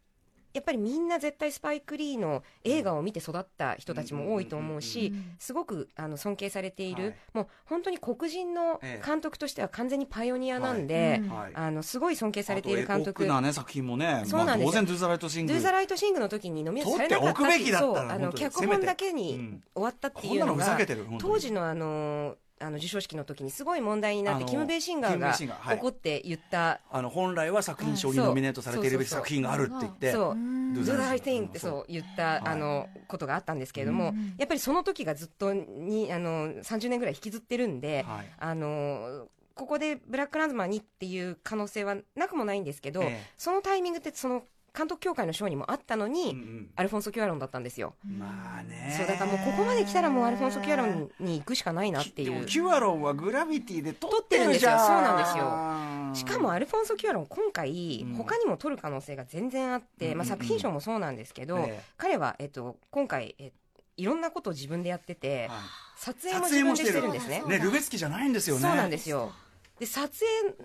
[0.55, 7.15] やっぱりみんな絶対スパイク・リーの映画を見て育った人たちも多いと思うしうんすごくあの尊敬されている、はい。
[7.33, 11.29] もう本当に黒人のええ監督としては完全にパイオニアなんで、うん。
[11.29, 11.51] はい。
[11.53, 14.71] あのすごい尊敬されている監督なね作品もねそうなんですよ。
[14.71, 15.53] まあ当然ドゥザライトシング。
[15.53, 18.33] ドゥ・ザ・ライト・シングの時にノミネートされなかった取っそう。
[18.33, 19.63] 脚本だけにん。
[19.73, 21.33] 終わったっていうのがけてる本当に。
[21.33, 26.79] 当時のあのあの授賞式の時にすごい問題になってキム・ベイシンガーが怒って言った。
[26.89, 30.35] あの本来は作品賞にノミネートされているべき作品があるって言ってそうう。
[30.35, 30.73] ん。
[30.73, 34.35] ドゥ Do ザ the ライ thing ってそう言った、はいあのことがあったんですけれども、うん。
[34.37, 38.25] やっぱりその時がずっとにあの30年ぐらい引きずってるんで、はい。
[38.37, 43.23] あのここでブラックランズマンにっていう可能性はなくもないんですけど、ええ。
[43.37, 44.43] そのタイミングってその
[44.75, 47.93] 監督協会の賞にもあったのに、うんアルフォンソ・キュアロンだったんですよ。
[48.05, 48.93] うんまあね。
[48.97, 52.45] そうだからもうここまで来たらもうアルフォンソ・キュアロンに行くしかないなっていう。
[52.45, 56.25] キュアロンはグラビティで撮撮ってるんですよそうなんですよ。
[56.27, 58.15] しかもあアルフォンソ・キュアロン今回、うん。
[58.15, 61.83] 他にも取る可能性が全然あって、うんまあ、作品賞もそうなんですけど、ええ。
[61.97, 63.51] 彼は、えっと、今回、え
[63.97, 65.61] いろんなことを自分でやってて、は
[65.97, 67.43] 撮影も自分でしてるんですね。
[67.45, 68.61] いねルベツキじゃないんですよね。
[68.61, 69.31] そうなんですよ
[69.79, 70.09] で撮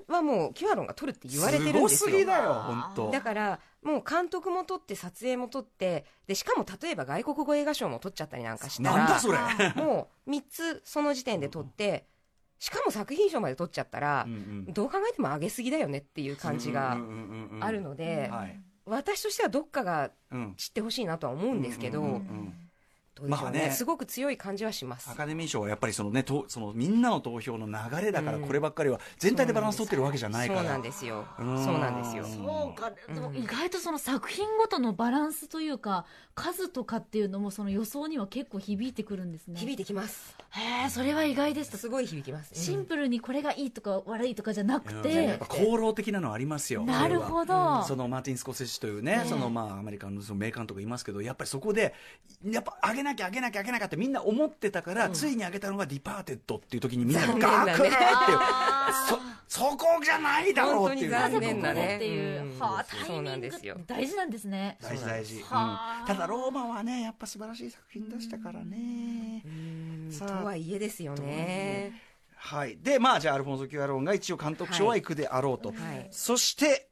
[0.06, 3.10] 影はもうキュアロンが撮るって言われてるんですすごすぎよだよ本当。
[3.10, 9.38] だからもう監督も撮って撮影も撮ってでしかも例えば外国語映画賞も撮っちゃったりなんかしたらなんだそれ。
[9.74, 12.06] もう3つその時点で撮って
[12.60, 14.72] しかも作品賞まで撮っちゃったらうんうん。
[14.72, 16.92] どう考えても上げすぎだよねっていう感じが
[17.60, 18.60] あるのではい。
[18.86, 20.54] 私としてはどっかがうん。
[20.56, 22.69] 知ってほしいなとは思うんですけどうんうんうんどうで
[23.20, 23.66] しょうまあね。
[23.66, 25.10] ねすごく強い感じはします。
[25.10, 28.46] アカデミー賞はやっぱりそのねとそのみんなの投票の流れだからうん。
[28.46, 30.60] こればっかりは全体でバランス取ってるわけじゃないから。
[30.60, 31.26] そうなんですよ。
[31.38, 31.64] うん。
[31.64, 32.24] そうなんですよ。
[32.24, 39.58] そうか、でもうん意外とその作品ごとのバランスというか数とかっていうのもその予想には結構響いてくるんですね。
[39.58, 40.36] 響いてきます。
[40.50, 41.76] へえそれは意外でした。
[41.76, 42.54] すごい響きます。
[42.54, 45.02] シンプルにこれがいいとか悪いとかじゃなくうん。
[45.02, 46.84] てやっぱ功功労的なのありますよ。
[46.84, 49.24] なるほど、そのマーティン・スコセッシというね、ね。
[49.26, 51.94] そのまあアメリカのその名監督いますけど、やっぱりそこで、
[52.44, 59.06] やっぱ上げなきゃ上げなきゃ上げなきゃってみんな思ってたから、ついに上げたのがディパーテッドっていう時にみんながガーッ念だねっていう、あ
[59.46, 61.10] そ、そこじゃないだろうっていう。
[61.10, 61.86] なぜここ残念だね。
[61.86, 64.78] でっていう、うんはあタイミング大事なんですね。
[64.82, 65.48] 大事大事、うんは
[66.02, 66.04] あ。
[66.06, 69.42] ただローマはねやっぱ素晴らしい作品でしたからね、
[70.18, 71.92] とはいえですよね。
[72.36, 76.08] はいでまあじゃあアルフォンソ・キュアロンが一応監督賞は行くであろうと、はい。
[76.10, 76.89] そして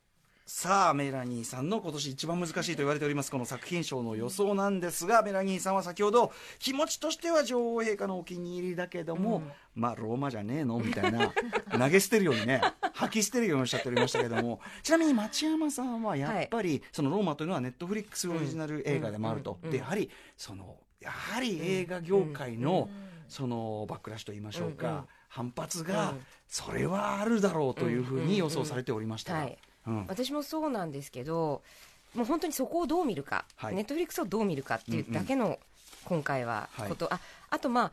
[0.51, 9.43] さあメラニーさんの今年一番難しいと言われておりますこの作品賞の予想なんですがメラニーさんは先ほど気持ちとしては女王陛下のお気に入りだけども、
[9.75, 11.35] まあローマじゃねえのみたいな
[11.79, 12.63] 投げ捨てるようにね
[12.95, 20.09] 吐き捨てるようにおっしゃっておりましたけどもちなみに町山さんはやっぱり、そのローマというのはネットフリックスオリジナル映画でもあると、うんでやはり
[20.39, 22.89] そのやはり映画業界の、
[23.29, 29.47] そのバックラッシュと言いましょうか、うんうん反発が、うんそれはあるだろうというふうに予想されておりました
[29.89, 30.05] うん。
[30.07, 31.63] 私もそうなんですけど
[32.15, 33.75] もう本当にそこをどう見るか、はい。
[33.75, 35.59] ネットフリックスをどう見るかっていうだけの
[36.05, 36.89] 今回ははい。
[36.89, 37.21] こと、あ
[37.51, 37.93] あとまあ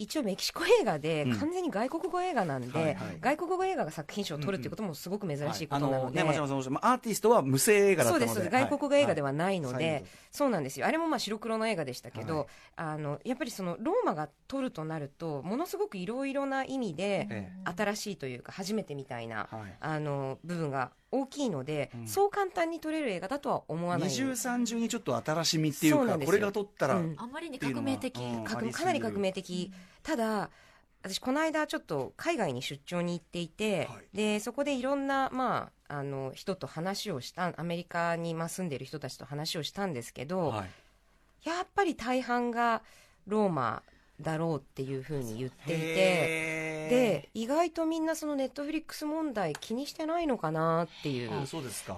[0.00, 1.38] 一応メキシコ映画でうん。
[1.38, 2.96] 完全に外国語映画なんで、はいはい。
[3.20, 8.26] 外国語映画が作品賞を取るっていうこともすごく珍しいこあとなので、のね町山さんおっしゃるまあアーティストは無声映画だったので。
[8.26, 8.34] そうです。
[8.34, 10.04] そうです外国語映画ではないので、はい。
[10.30, 10.86] そうなんですよ。
[10.86, 12.46] あれもまあ白黒の映画でしたけど、はい。
[12.76, 19.76] あのやっぱりそのローマが撮るとなるとものすごくいろいろな意味でえ新しいというか初めてみたいな、はい。
[19.80, 22.08] あの部分が大きいので、うん。
[22.08, 24.08] そう簡単に撮れる映画だとは思わない。
[24.08, 27.14] 二重三重にちょっと新しみっていうかこれが撮ったら、うん。
[27.18, 29.72] あんまりに革命的、うのはうんかなり革命的、
[30.02, 30.50] ただ
[31.02, 34.16] 私この間ちょっと海外に出張に行っていて、はい。
[34.16, 41.48] でそこでいろんなまあの人と話をしたアメリカにまあ住んでる人たちと話をしたんですけど、はい。
[41.48, 42.82] やっぱり大半が
[43.26, 43.82] ローマ
[44.20, 46.60] だろうっていうふうに言っていて
[46.90, 51.30] で意外とみんなそのネットフリックス問題気にしてないのかなっていう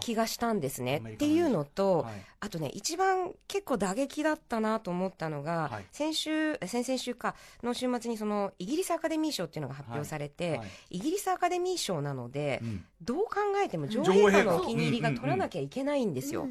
[0.01, 1.03] 気がしたんですね。
[1.15, 2.15] っていうのと、はい。
[2.41, 5.85] あとね一番結構打撃だったなと思ったのが、はい。
[5.91, 10.69] 先週え先々週かの週末にそのイギリスアカデミー賞っていうのが発表されて、はい。
[10.91, 12.85] イギリスアカデミー賞なので、うん。
[13.01, 16.47] どう考えても女王女王陛下のお気に入りが取らなきゃいけないんですよ、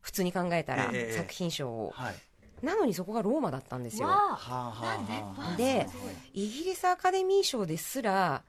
[0.00, 1.16] 普通に考えたら、ええ。
[1.16, 1.90] 作品賞を。
[1.94, 2.14] はい
[2.62, 4.08] なのにそこがローマだったんですよ。
[4.08, 4.18] わあ。
[4.18, 5.42] はあはあはあ。
[5.48, 5.86] なんで
[6.32, 8.42] イギリスアカデミー賞ですら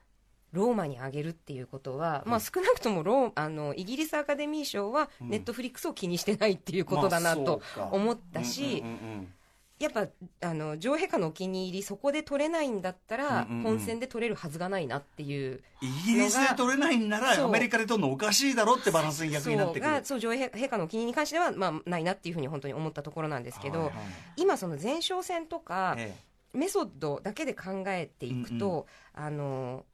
[0.51, 5.29] ローマにあげるっていうことは、まあ少なくともローあのイギリスアカデミー賞はうん。
[5.29, 8.83] ネットフリックスを気にしてないっていうことだなと思ったし、
[9.79, 10.07] やっぱ
[10.41, 13.63] あの女王陛下のお気に入りそこで取れないんだったら、うんうんうん。
[13.63, 19.85] 本戦で取れるはずがないなっていうイギリスで取れないんならアメリカで取るのおかしいだろってバランスに逆になってくる。
[19.85, 19.99] そう。
[19.99, 23.95] がそう女王陛下のお気に入りに関しては、まあ、ないなっていうふうに本当に思ったところなんですけど、はいはい
[24.35, 26.15] 今その前哨戦とか、え
[26.53, 29.85] メソッドだけで考えていくと、あの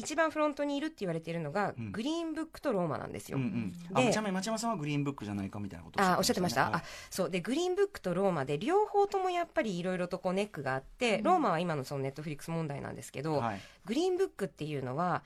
[0.00, 1.92] 一番フロントにいるって言われているのが、うん。
[1.92, 3.38] グリーンブックとローマなんですよ。
[3.38, 4.02] えうんうん。
[4.02, 6.72] であちなみに町山さんはグリーンブックじゃないかみたいなことをあおっしゃってました、はい。
[6.74, 7.30] あそう。
[7.30, 13.60] でグリーンブックとローマで両方ともやっぱりいろいろとこうネックがあって、うんローマは今のそのネットフリックス問題なんですけど、はい。
[13.84, 15.22] グリーンブックっていうのは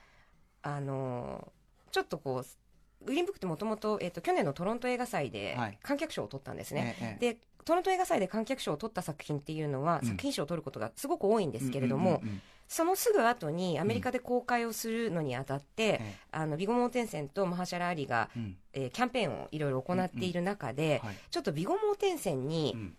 [0.61, 1.51] あの
[1.91, 5.77] ちょっとこうグリーンブックってもともと去年のトロント映画祭ではい。
[5.81, 7.33] 観客賞を取ったんですね、ええええ。
[7.33, 10.07] でトロント映画祭で観客賞を取った作品っていうのは、うん。
[10.07, 18.57] 作品賞を取ることがすごく多いんですけれども、うんうんうんそのすぐ後にアメリカで公開をするのにあたって、えあのビゴモーテンセンとマハシャラ・アリが、えうん。
[18.73, 21.15] えーキャンペーンをいろいろ行っている中で、はい。
[21.29, 22.97] ちょっとビゴモーテンセンに、うん。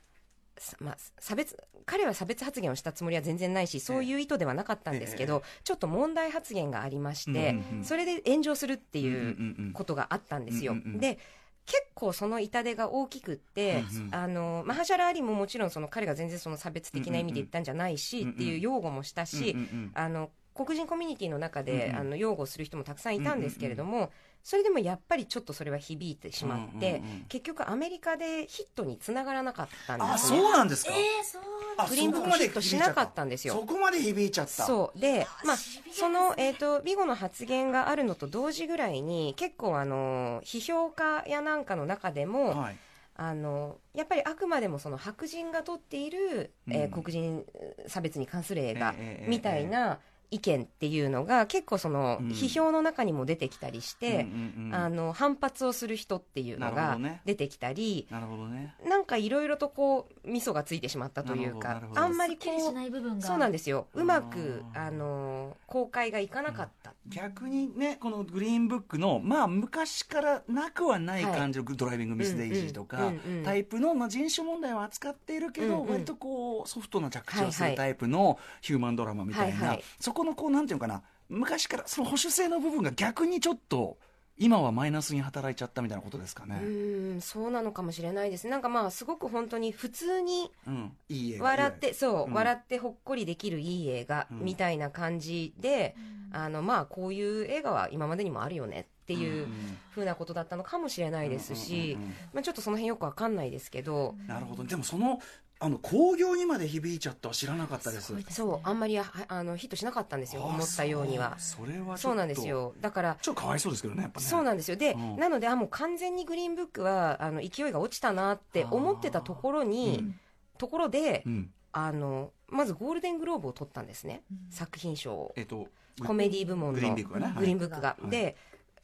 [0.59, 7.85] さまあ、差別彼は差別発言をしたつもりは全然ないしそういう意図ではなかったんですけど、ちょっと問題発言がありまして、うんうんうん。
[7.85, 9.27] それで炎上するっていううんう
[9.63, 10.73] んうんことがあったんですよ。
[10.73, 10.99] うんうんうん。
[10.99, 11.19] で
[11.67, 14.15] 結構その痛手が大きくって、うんうん。
[14.15, 19.57] あのマハシャラ・アリももちろんその彼が全然その差別的な意味で言ったんじゃないし、っていう擁護もしたし、
[19.95, 24.11] あの黒人コミュニティの中で、あの擁護する人もたくさんいたんですけれども、
[24.47, 27.25] それでもやっぱりちょっとそれは響いてしまって、うんうんうん。
[27.29, 30.39] 結局アメリカでヒットにつながらなかったんあですね。
[30.39, 30.93] そうなんですか？
[30.93, 31.43] えー、そう
[31.79, 33.55] あグリーンブックそこまでヒットしなかったんですよ。
[33.55, 34.53] そこまで響いちゃった。
[34.65, 35.01] そう。
[35.01, 35.57] で、まあ、
[35.91, 42.77] その、えー、とビゴの発言があるのと同時ぐらいに結構あの批評家やなんかの中でも、はい。
[43.17, 47.03] あのやっぱりあくまでもその白人が取っている、えーうん。
[47.03, 47.45] 黒人
[47.89, 49.99] 差別に関する映画ええええみたいな
[50.31, 52.29] 意見っていうのが結構そのうん。
[52.29, 54.27] 批評の中にも出てきたりして、
[54.73, 58.75] あの反発をする人っていうのが出てきたり、なね。
[58.87, 63.27] なんかいろいろとこう味噌がついてしまったというかあんまりこうない部分が。
[63.27, 63.87] そうなんですよ。
[63.95, 73.13] うまくあの公開がいかなかった、逆にねこのグリーンブックのまあ昔からなくはない感じのドライビングミス・デイジーとか、
[73.45, 75.93] タイプの、まあ、人種問題を扱っているけど、うんうん。
[75.93, 77.77] 割とこうソフトな着地をすはいはい。
[77.77, 79.85] るタイプのヒューマンドラマみたいな、はいはい。
[80.01, 83.99] そこのこうなんていうのかな昔からその保守性の部分が逆にちょっと
[84.39, 86.61] 今はマイナスに働いちゃったみたいなことですかね。
[86.63, 88.49] うーんそうなのかもしれないです。
[88.49, 91.45] なんかまあすごく本当に普通にうん、いい映画。
[91.45, 92.35] 笑ってそう、うん。
[92.35, 94.45] 笑ってほっこりできるいい映画うん。
[94.45, 95.97] みたいな感じで、
[96.33, 99.47] あのまあこういう映画は今までにもあるよねっていう
[99.91, 102.15] ふうなことだったのかもしれないですし、うんうんうんうん。
[102.35, 104.65] まあ、ちょっとその辺よくわかんないですけど、なるほど。
[104.65, 105.21] でもその
[105.59, 108.15] あの興行にまで響いちゃったは知らなかったです。
[108.29, 110.43] そうあんまりはあのヒットしなかったんですよ。
[110.43, 111.39] 思ったようには。
[111.39, 112.75] それはそうなんですよ。
[112.81, 114.27] だからちょっとかわいそうですけどねやっぱね。
[114.27, 114.77] そうなんですよ。
[114.77, 115.17] で、うん。
[115.17, 120.21] なのであもう完全にグリーンブックはあの勢いが落ちたなって思ってたところに、うん。
[120.59, 121.51] ところで、うん。
[121.73, 124.51] あのまずゴールデングローブを取ったんですね、うん。
[124.51, 125.33] 作品賞を。
[125.37, 125.69] えっと
[126.05, 127.33] コメディ部門のグリーンブックがね。
[127.35, 128.11] はい。
[128.11, 128.37] で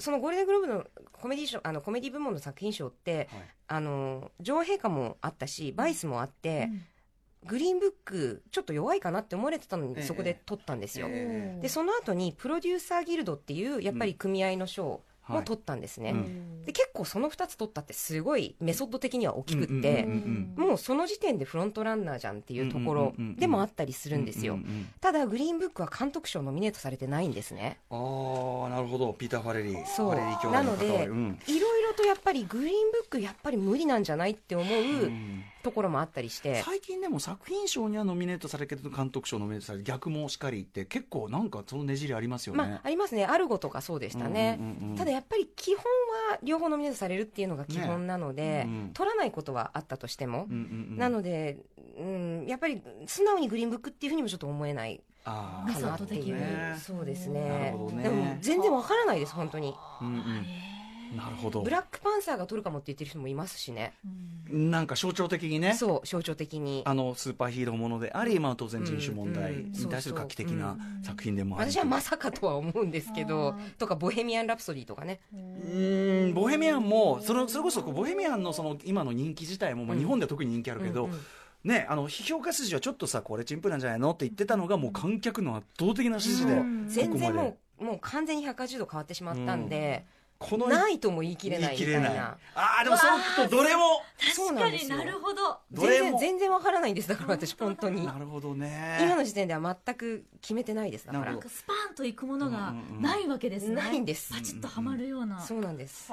[0.02, 3.44] そのゴールデングローブのコメディ賞あのコメディ部門の作品賞ってはい。
[3.68, 6.82] あの女王陛下もあったしバイスもあって、うん。
[7.44, 10.02] グリーンブックちょっと弱いかなって思われてたのにええ。
[10.02, 15.00] そこで取ったんですよ、えでその後にプロデューサーギルドっていうやっぱり組合の賞はい
[15.32, 16.64] も取ったんですね、うん。
[16.64, 19.86] で結構その2つ取ったってすごいメソッド的には大きくって、うんうん
[20.56, 24.58] うんもうその時点でフロントランナーじゃんっていうところでもあったりするんですよ、
[25.00, 27.78] ただグリーンブックは監督賞ノミネートされてないんですね。
[27.90, 29.12] うんああなるほど。
[29.12, 29.74] ピーター・ファレリ。
[29.74, 30.50] ーそう。
[30.50, 35.44] なのでいろいろとやっぱりグリーンブックやっぱり無理なんじゃないって思ううん。
[35.62, 43.24] ところもあったりして、最近でも作品賞にはノミネートされるけど監督賞ノミネートされる逆もしかりって結構なんかそのねじりありますよね、まあありますね。
[43.24, 44.96] アルゴとかそうでしたね、うんうんうんうん。
[44.96, 45.84] ただやっぱり基本
[46.30, 48.64] は両方ノミネートされるっていうのが基本なので、ね。
[48.66, 50.96] うん取らないことはあったとしても、うんうんうん。
[50.98, 51.58] なので、
[51.96, 56.34] うん、やっぱり素直にグリーンブックっていうふうにもちょっと思えないあメかなってい
[56.78, 57.40] そうですね。
[57.40, 58.02] ね。
[58.02, 59.74] でも全然わからないです本当に。
[60.00, 60.46] うんうん
[61.16, 61.62] なるほど。
[61.62, 63.94] ブラックパンサーが取るかもって言ってる人もいますしね。
[64.48, 65.74] なんか象徴的にね。
[65.74, 66.82] そう象徴的に。
[66.84, 75.20] あのスーパーヒーローものであり、まあ、当然人種問題うんに対する画期的な作品でもある私はまさかとは思うんですけどとかボヘミアン・ラプソディとかね。
[75.32, 76.30] うー。
[76.30, 81.20] んボヘミアンもそのそれこそボヘミアンのその今の人気自体も、まあ、日本では特に人気あるけど、うんうん。
[81.64, 86.88] ね、あの批評家筋はちょっとさこれチンプなんじゃないのって言ってたのがもう観客の圧倒的な支持で、うん。
[86.88, 90.04] 全然もうもう完全に180度変わってしまったんで、
[90.48, 92.36] このないとも言い切れないみたいな。
[92.54, 93.06] ああでもそ
[93.44, 94.02] うとどれも。
[94.36, 95.58] 確かになるほど。
[95.70, 96.18] どれも。
[96.18, 97.08] 全然全然わからないんです。
[97.08, 98.06] だから私本当に。
[98.06, 98.98] なるほどね。
[99.02, 101.06] 今の時点では全く決めてないです。
[101.06, 101.32] だから。
[101.32, 103.74] なんかスパーンといくものがないわけですね。
[103.76, 104.32] ないんです。
[104.32, 105.40] パチッとはまるような。
[105.40, 106.12] そうなんです。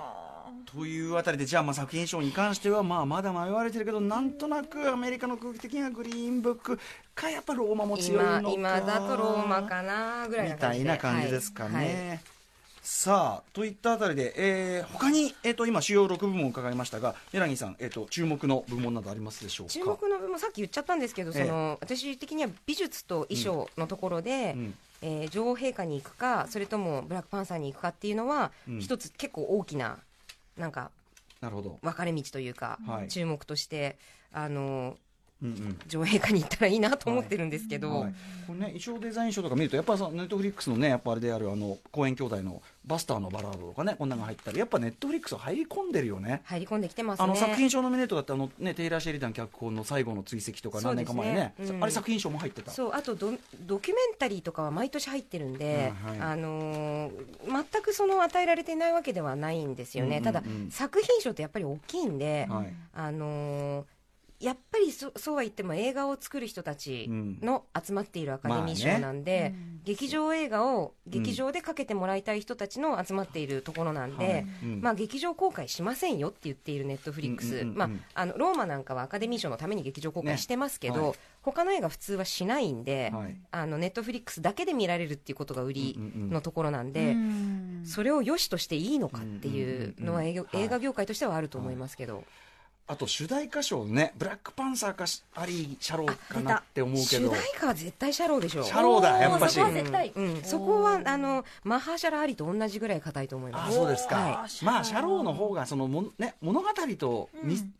[0.66, 6.80] というあたりでじゃあまあ作品賞に関してはまあまだ迷われてるけどなんとなくアメリカの空気的にはグリーンブック
[7.16, 8.40] かやっぱローマも強いのか。
[8.40, 12.22] 今今だとローマかなぐらいみたいな感じですかね。
[12.92, 19.74] さあといったあたりで、えー、他に、えー、と今主要6部門伺いましたがメラニーさん、えー、と注目の部門などありますでしょうか？
[19.74, 21.46] 注目の部分さっき言っちゃったんですけど、ええ。
[21.46, 24.74] その私的には美術と衣装のところで、うん。
[25.04, 28.80] えー女王陛下に行くかそれともブラックパンサーに行くかっていうのは、うん。
[28.80, 30.00] 一つ結構大きな
[30.58, 30.90] なんか
[31.42, 33.08] なるほど、分かれ道というか、はい。
[33.08, 33.98] 注目として
[34.34, 34.98] あの
[35.42, 38.14] うんうん女王陛下に行ったらいいなと思ってるんですけど、はい、
[38.46, 46.42] これね衣装デザイン賞とか見るとやっぱそのネットフリックスのねやっぱあれであるあの公演兄弟のバスターのバラードとかねこんなのが入ったりやっぱネットフリックス入り込んでるよね。
[46.44, 47.24] 入り込んできてますね。
[47.24, 51.34] あの作品賞ノミネートだってあの、ね、テイラー・シェリダン脚本の最後の追跡とか何年か前ね。
[51.34, 52.72] ねうんあれ作品賞も入ってた。
[52.72, 53.32] そうあとド
[53.66, 56.20] ドキュメンタリーとかは毎年入ってるんで、うんはい。
[56.20, 57.12] あのー
[57.72, 60.34] 全くその与えられてないわけではないんですよね、うんうんうん。
[60.34, 62.74] ただ作品賞ってやっぱり大きいんで、はい。
[62.94, 63.99] あのー
[64.40, 74.46] やっぱりそそうは言っても映画を作る人たちの集まっているアカデミー賞なんで、劇場映画を劇場でかけてもらいたい人たちの集まっているところなんで、はい。
[74.64, 74.82] うん。
[74.82, 77.78] まあ、劇場公開しませんよって言っているネットフリックス、うんうんうんうん。
[77.78, 81.16] まあ、あのローマなんかはアカデミー賞のために劇場公開してますけど、ねはい。
[81.42, 83.36] 他の映画普通はしないんで、はい。
[83.52, 86.30] あのネットフリックスだけで見られるっていうことが売りうんうんうん。
[86.30, 87.82] のところなんで、うん。
[87.86, 92.24] それを良しとしていいのかっていうのは映画業界としてはあると思いますけど、
[92.92, 95.06] あと主題歌賞ねブラックパンサーか
[95.40, 97.30] アリー・シャローかなって思うけど。
[97.30, 98.62] 主題歌は絶対シャローでしょ。
[98.62, 99.54] うシャローだやっぱし。
[99.54, 100.12] そこは絶対。
[100.16, 100.24] うん。
[100.24, 100.42] うん。
[100.42, 103.70] そこはあのマハーシャラ・アリと同じぐらい硬いと思います。
[103.70, 104.66] あそうですか、はい。
[104.66, 106.68] まあシャローの方がそのも、ね、物語
[106.98, 107.74] とみ、うん。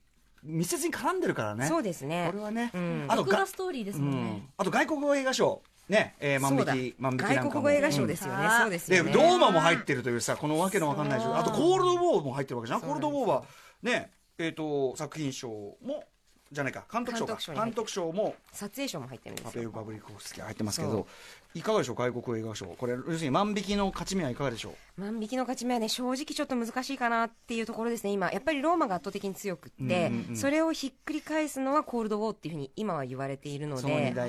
[0.44, 1.66] 密接に絡んでるからね。
[1.66, 2.28] そうですね。
[2.32, 3.06] これはね、うん。
[3.08, 4.32] あとがストーリーですうもんね。
[4.32, 7.42] ん、あと外国語映画賞ね、えー、万引き万引きなんかも。
[7.42, 9.12] 外国語映画賞ですよね、うんそうですでよね。
[9.12, 12.82] ローマも入ってるというさこのわけのわかんないでしあとコールドウォーも入ってるわけじゃん。
[12.82, 13.44] コールドウォーは
[13.82, 16.04] ねえっ、と作品賞も
[16.52, 16.86] じゃないか。
[16.92, 17.38] 監督賞か。
[17.54, 18.36] 監督賞も。
[18.52, 19.70] 撮影賞も入ってるんですよ。
[19.72, 21.08] パブリコフスキー入ってますけそど
[21.56, 21.96] いかがでしょう？
[21.96, 22.66] 外国映画賞。
[22.66, 25.02] これ要するに万引きの勝ち目はいかがでしょう？
[25.02, 28.32] 万引きの勝ち目はね正直ちょっと難しいかなっていうところですね今。
[28.32, 30.36] やっぱりローマが圧倒的に強くって、うんうんうん。
[30.36, 34.24] それをひっくり返すのはコールドウォーっていうふうに今は言われているので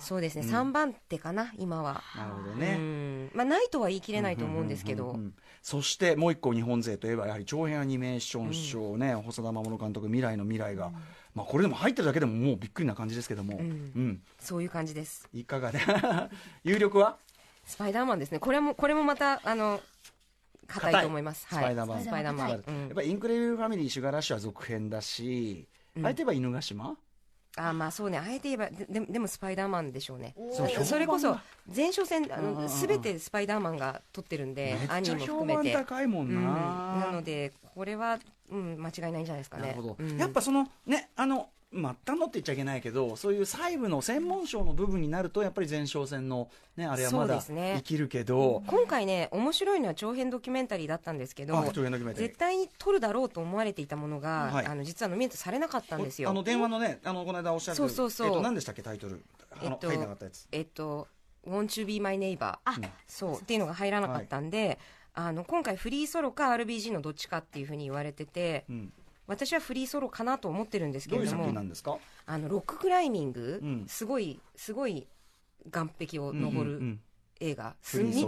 [0.00, 0.54] そうですね、うん。
[0.54, 3.30] 3番手かな今は、なるほどうね、ん。
[3.34, 5.34] まあないとは言い切れないと思うんですけど、うんうんうんうん。
[5.62, 10.90] そしてもう一個日本勢といえばやはり長編アニメーション賞ね、細田守監督未来のミライが、
[11.34, 13.66] まあこれでも入ってるだけでももうびっくりな感じですけども、うん。
[13.66, 14.22] うん。
[14.38, 15.28] そういう感じです。
[15.32, 15.80] いかがで
[16.62, 17.16] 有力は？
[17.64, 18.38] スパイダーマンですね。
[18.38, 19.80] これもこれもまたあの
[20.66, 21.46] 硬いと思います。
[21.48, 21.96] スパイダーマン。
[21.96, 22.60] はい、スパイダーマン、やっ
[22.94, 25.66] ぱりインクレディブルファミリーシュガーラッシュは続編だし、
[25.96, 26.06] うん。
[26.06, 26.96] あえて言えば犬ヶ島？
[27.56, 28.18] あまあそうね。
[28.18, 30.34] あえて言えばででもでもスパイダーマンでしょうね。
[30.84, 31.36] それこそ
[31.74, 35.72] 前哨戦あうんうんうんの全てスパイダーマンが撮ってるんでアニメも含めて。
[35.72, 36.44] 高いもんうん。
[36.44, 38.18] な、なのでこれは、
[38.50, 39.68] うん、間違いないんじゃないですかね。
[39.68, 40.16] なるほど、うん。
[40.18, 51.62] やっぱそのねあの末端のって言っちゃいけないけどそういう細部の専門賞の部分になるとやっぱり前哨戦のねあれはまだですね生きるけど、今回ね面白いのは長編ドキュメンタリーだったんですけど
[52.14, 61.08] 絶対に撮るだろうと思われていたものが、はいあの実はノミネートされなかったんですよあの電話のねあのこの間おっしゃるそうそうそうえっと何でしたっけタイトルあの、えっと入んなかったやつえっと
[61.46, 64.78] 「Want to be my neighbor あ」そうっていうのが入らなかったんで、
[65.14, 68.92] あの今回フリーソロか RBG のどっちかっていうふうに言われててうん、
[69.26, 71.44] 私はフリーソロかなと思ってるんですけれども
[72.26, 73.84] あのロッククライミング、うん。
[73.86, 75.06] すごいすごい
[75.72, 77.00] 岸壁を登るうんうんうん。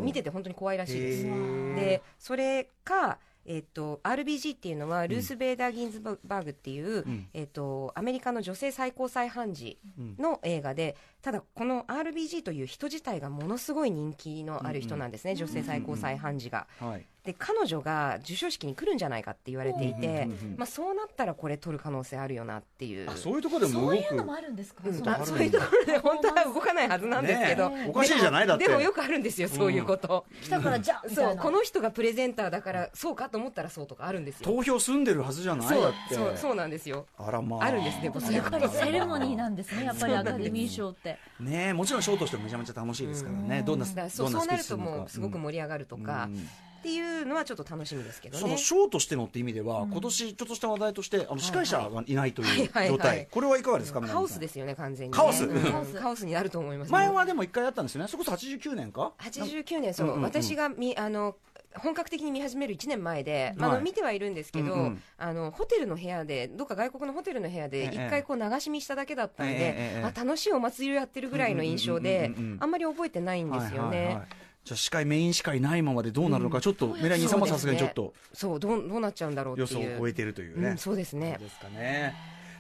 [0.04, 1.24] 見てて本当に怖いらしいです。
[1.24, 7.28] でそれか、えっと RBG っていうのはルース・ベーダー・ギンズバーグっていう、うん。
[7.32, 10.16] えっとアメリカの女性最高裁判事うん。
[10.18, 16.68] の映画でただこの RBG という人自体がものすごい人気のある人なんですね、女性最高裁判事が。
[16.78, 17.04] はい。
[17.24, 23.10] で彼女が授賞式に来るんじゃないかって言われていて、うんうんうんうんまあ、そうなったらこれ取る可能性あるよなっていう。
[23.10, 23.96] あそういうところでも動く。
[23.96, 24.94] そういうのもあるんですか、うん。
[24.94, 27.90] そういうところで本当は動かないはずなんですけど、ねえ。
[27.90, 28.68] おかしいじゃないだって。
[28.68, 34.46] でもよくあるんですよそういうこと、来たからじゃそいうなこの人がプレゼンターだからそうかと思ったらそうとかあるんですよ。
[34.48, 35.66] 投票済んでるはずじゃない？
[35.66, 36.14] そうだって。
[36.14, 37.06] そうそうなんですよ。
[37.18, 37.64] あらまあ。
[37.64, 43.92] あるんですねでもやっぱりセレモニーなんですねやっぱりアカデミー賞ってねえもちろんショーとしてもめちゃめちゃ楽しいですからね、どんなそ
[44.24, 46.48] うんそうなるともうすごく盛り上がるとか、うん。
[46.78, 55.44] っていうのはちょっと楽しみですけどそのねショーとしてのって意味では、今年ちょっとした話題としてあの司会者がいないという状態、はいこれはいかがですかカオスですすよね完全にね、カオス。
[55.44, 55.94] うん。
[56.00, 58.08] カオスになると思います前はでも一回あったんですよね。
[58.08, 60.24] それこそ89年か？89年そう、うんうんうん。
[60.24, 61.36] 私がみあの
[61.78, 65.02] 本格的に見始める1年前で、まああはいの見てはいるんですけど、うんうん。
[65.18, 67.94] あのホテルの部屋でどっか外国のホテルの部屋でええ。
[67.94, 69.58] 一回こう流し見しただけだったんで、ええ
[69.98, 74.26] ええあ楽しいお祭りをやってるぐらいの印象で、あんまり覚えてないんですよね、はいはいはい
[74.66, 78.14] じゃあ司会メイン司会ないままでどうなるのか、ちょっとメラニーさんもさすがにちょっと。
[78.32, 79.80] そうどうどうなっちゃうんだろうっていう。
[79.84, 81.36] 予想を超えてるというね、うんそうですね。
[81.38, 82.16] ですかね。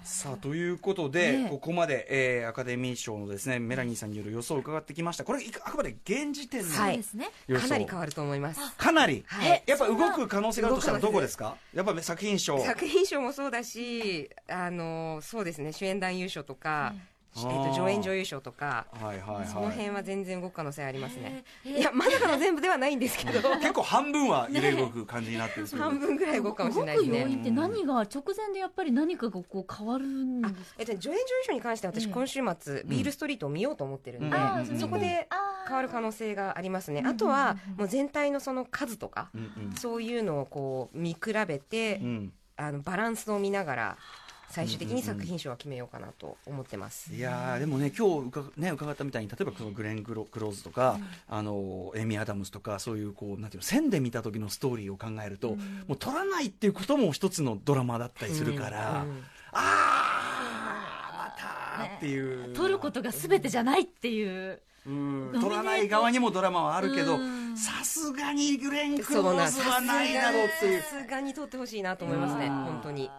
[0.06, 1.48] さあということで、ええ。
[1.50, 5.24] ここまで、えーアカデミー賞のですねメラニーさんによる予想を伺ってきました。
[5.24, 6.68] これいあくまで現時点の
[7.48, 8.60] 予想、かなり変わると思います。
[8.76, 9.62] かなり、はい。
[9.66, 11.56] やっぱ動く可能性があるとしたらどこですか？
[11.74, 12.64] やっぱ作品賞。
[12.64, 16.94] 作品賞もそうだしあのそうですね主演男優賞とか、
[17.36, 17.68] あー。
[17.68, 19.46] と助演女優賞とかはいはいはい。
[19.48, 21.44] その辺は全然動く可能性ありますね。
[21.64, 21.78] えー。
[21.78, 27.18] いや、まさかの全部ではないんですけど、結構半分は揺れ動く感じになってるという半分ぐらい動くかもしれないですね。
[27.20, 30.76] 動く要因って何が直前でやっぱり何かがこう変わるんですか？
[30.78, 32.12] えっと、助演女優賞に関しては私、ええ。
[32.12, 35.28] 今週末、ビールストリートを見ようと思ってるんで、あーそこで
[35.66, 37.02] 変わる可能性がありますね。
[37.06, 39.74] あとは、もう全体のその数とか、うん。
[39.76, 42.32] そういうのをこう見比べて、うんうん。
[42.58, 43.96] あのバランスを見ながら、
[44.56, 47.12] 最終的に作品賞は決めようかなと思ってます。
[47.14, 50.98] いやーでもね今日伺,、ね、伺ったみたいに例えばそのグレン・クロクローズとか、
[51.28, 62.54] あのエイミー・アダムスとかそういうこうなんていうの線で見た時のストーリーを考えると、もう撮らないっていうことも一つのドラマだったりするから、うんうんあーまたっていう。
[62.54, 64.62] 取ることが全てじゃないっていう。
[64.86, 65.38] うん。
[65.38, 67.58] 撮らない側にもドラマはあるけどうん。
[67.58, 70.80] さすがにグレン・クローズはないだろうっていう。
[70.80, 72.52] さすがに撮ってほしいなと思いますね、うん。
[72.64, 73.10] 本当に。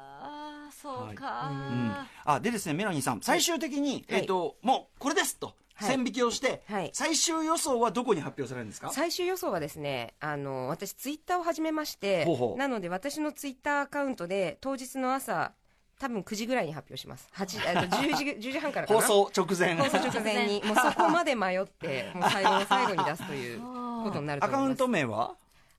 [0.86, 1.94] ああそうか、うん
[2.26, 4.20] あでですねメラニーさん最終的に、はい。
[4.20, 5.90] えっ、ともうこれですとはい。
[5.90, 6.90] 線引きをして、はい。
[6.94, 8.90] 最終予想はどこに発表されるんですか？
[8.92, 12.26] 最終予想はですねあの私ツイッターを始めまして
[12.58, 15.54] なので私のツイッターアカウントで当日の朝
[16.00, 17.28] 多分9時ぐらいに発表します。
[17.36, 19.76] 8えっと 10時 ,10 時半から放送直前。
[19.76, 20.64] 放送直前に。
[20.64, 24.66] もうそこまで迷ってもう最後の最後に出すということになると思います。
[24.66, 25.36] アカウント名は？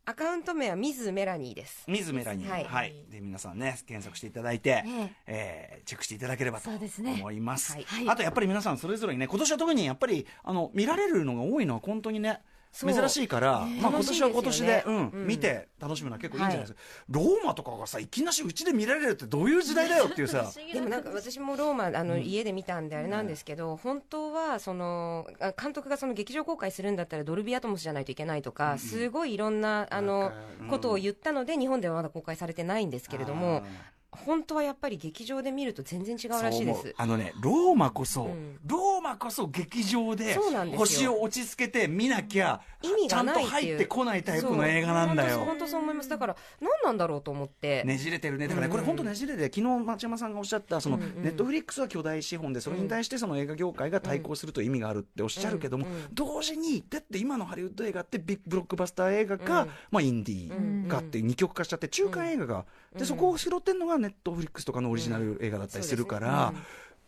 [0.09, 1.85] アカウント名はミズメラニーです。
[1.87, 2.51] 水メラニー。
[2.51, 2.65] はい。
[2.65, 5.81] はい、で皆さんね検索していただいて、ええ。
[5.85, 7.75] ーチェックしていただければと思います。
[7.75, 7.85] はい。
[7.85, 8.09] はい。
[8.09, 12.41] あとやっぱり皆さんそれぞれにね今年は特にやっぱりあの見られるのが多いのは本当にね
[12.73, 15.09] 珍しいから、まあ、今年は今年でうん。
[15.11, 20.51] うん見て楽しむのは結構いいんじゃないですか、ローマとかがさいきなしうちで見られるってどういう時代だよっていうさ。
[20.73, 30.69] でもなんか私もローマあの家で見たんであれなんですけど、本当はそのあ監督がその劇場公開するんだったらドルビーアトモスじゃないといけないとか、すごいいろんなあのうん。
[30.69, 33.63] ことを言ったので日本ではまだ公開されてないんですけれども
[34.11, 36.95] 本当はやっぱり劇場で見ると全然違うらしいです。
[36.97, 38.59] あのねローマこそ、うん。
[38.65, 40.35] ローマこそ劇場で
[40.77, 45.41] 星を落ち着けて見なきゃ意味がないちゃんと入ってこないタイプの映画なんだよ。
[45.41, 46.09] 本当そう思います。
[46.09, 48.49] だから何なんだろうと思って、ねじれてるね。
[48.49, 59.69] だからね、うんこれ本当ねじれで昨日町山さんがおっしゃったその、うんうんネットフリックスは巨大資本でそれに対してその映画業界が対抗すると意味があるっておっしゃるけども、うんうん同時にだって今のハリウッド映画ってビッグブロックバスター映画か、うん。
[59.91, 62.65] まあ、インディーかって二極化しちゃって中間映画が、
[62.97, 66.53] でそこを拾ってるのがネットフリックスとかのオリジナル映画だったりするから、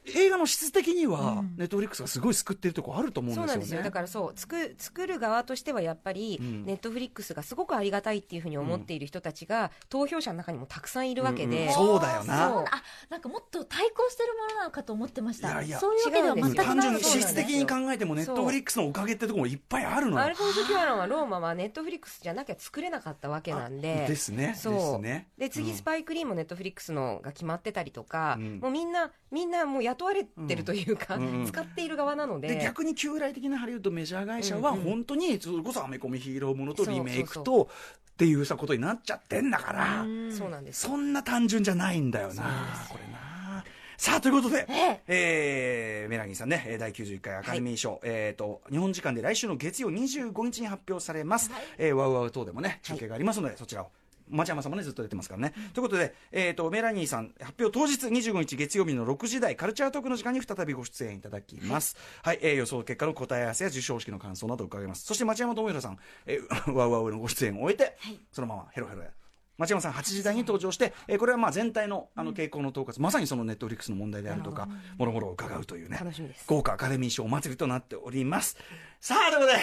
[0.06, 3.48] 映画の質的にはネットフリックスがすごい救ってるところあると思うんですよね。
[3.48, 3.82] そうなんですよ。
[3.82, 6.64] だからそう作作る側としてはやっぱり、うん。
[6.64, 11.72] ネットフリックスがすごくありがたいっていうふうに思っている人たちが、投票者の中にもたくさんいるわけで、うんうん。
[11.72, 12.46] そうだよな。
[12.46, 15.50] あなんかもっと対抗してるものなのかと思ってました。
[15.52, 16.66] いやいやそういうわけでは全くない。
[16.66, 20.24] 単純に質的に考えてもネットフリックスのおかげってところもいっぱいあるのよ。
[20.24, 24.06] アルフォンソ・キュアロンはローマはネットフリックスじゃなきゃ作れなかったわけなんで。
[24.08, 24.54] ですね。
[24.56, 25.28] そうですね。
[25.38, 28.58] で次、スパイク・リーもネットフリックスのが決まってたりとか、うん。
[28.60, 31.46] もうみんなみんなもう雇われてるというか、うんうん。
[31.46, 32.48] 使っている側なので。
[32.48, 37.68] で逆に旧来的なハリウッドメジャー会社は本当にそれこそアメコミヒーローものとリメイクと
[38.12, 40.84] っていうさことになっちゃってんだからそうなんです。
[40.84, 42.44] よそんな単純じゃないんだよな
[42.88, 43.64] これな。
[43.96, 44.66] さあということで、
[45.06, 53.90] えーメラニーさんねえー第91回アカデミー賞、えー、と日本時間で来週の月曜25日に発表されます、えーワウワウ等でもね中継がありますので、そちらを
[54.30, 55.52] 町山さんもね、ずっと出てますからね。
[55.74, 61.96] ということで、えっ、と、メラニーさん、発表当日25日月曜日の6時台、カルチャートークの時間に再びご出演いただきます。
[62.22, 65.04] はい、えー予想結果の答え合わせや授賞式の感想など伺います。
[65.04, 67.96] そして町山智弘さん、えー、 ワウワウのご出演を終えて、
[68.32, 69.10] そのままヘロヘロや。
[69.58, 75.98] 町山さん8時台に登場して、えーこれはまあ全体のあの傾向の統括、まさにそのネットフリックスの問題であるとか、もろもろを伺うというね、
[76.46, 78.56] 豪華アカデミー賞お祭りとなっております。
[79.00, 79.58] さあ、ということで、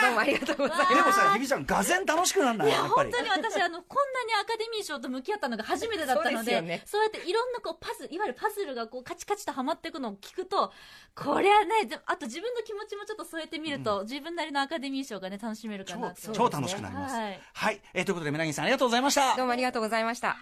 [0.00, 0.92] どうもありがとうございます。
[0.92, 3.20] えでもさ、ひびちゃん、がぜん楽しくなんだよ、いややっぱり本。
[3.20, 10.72] 当に私あのこんなにアカデミー賞と向き合ったのが初めてだったのでそうやっていろんなこうパズいわゆるパズルがこうカチカチとはまっていくのを聞くと
[11.14, 17.14] これはねであと自分の気持ちもちょっと添えてみると、自分なりのアカデミー賞がね楽しめるかなと超楽しくなります。
[17.14, 19.46] はいはい、えーということで、メナギンさんありがとうございましたどう。
[19.46, 20.38] もありがとうございました。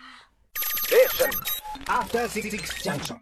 [1.86, 2.50] After Six
[2.88, 3.16] Junction.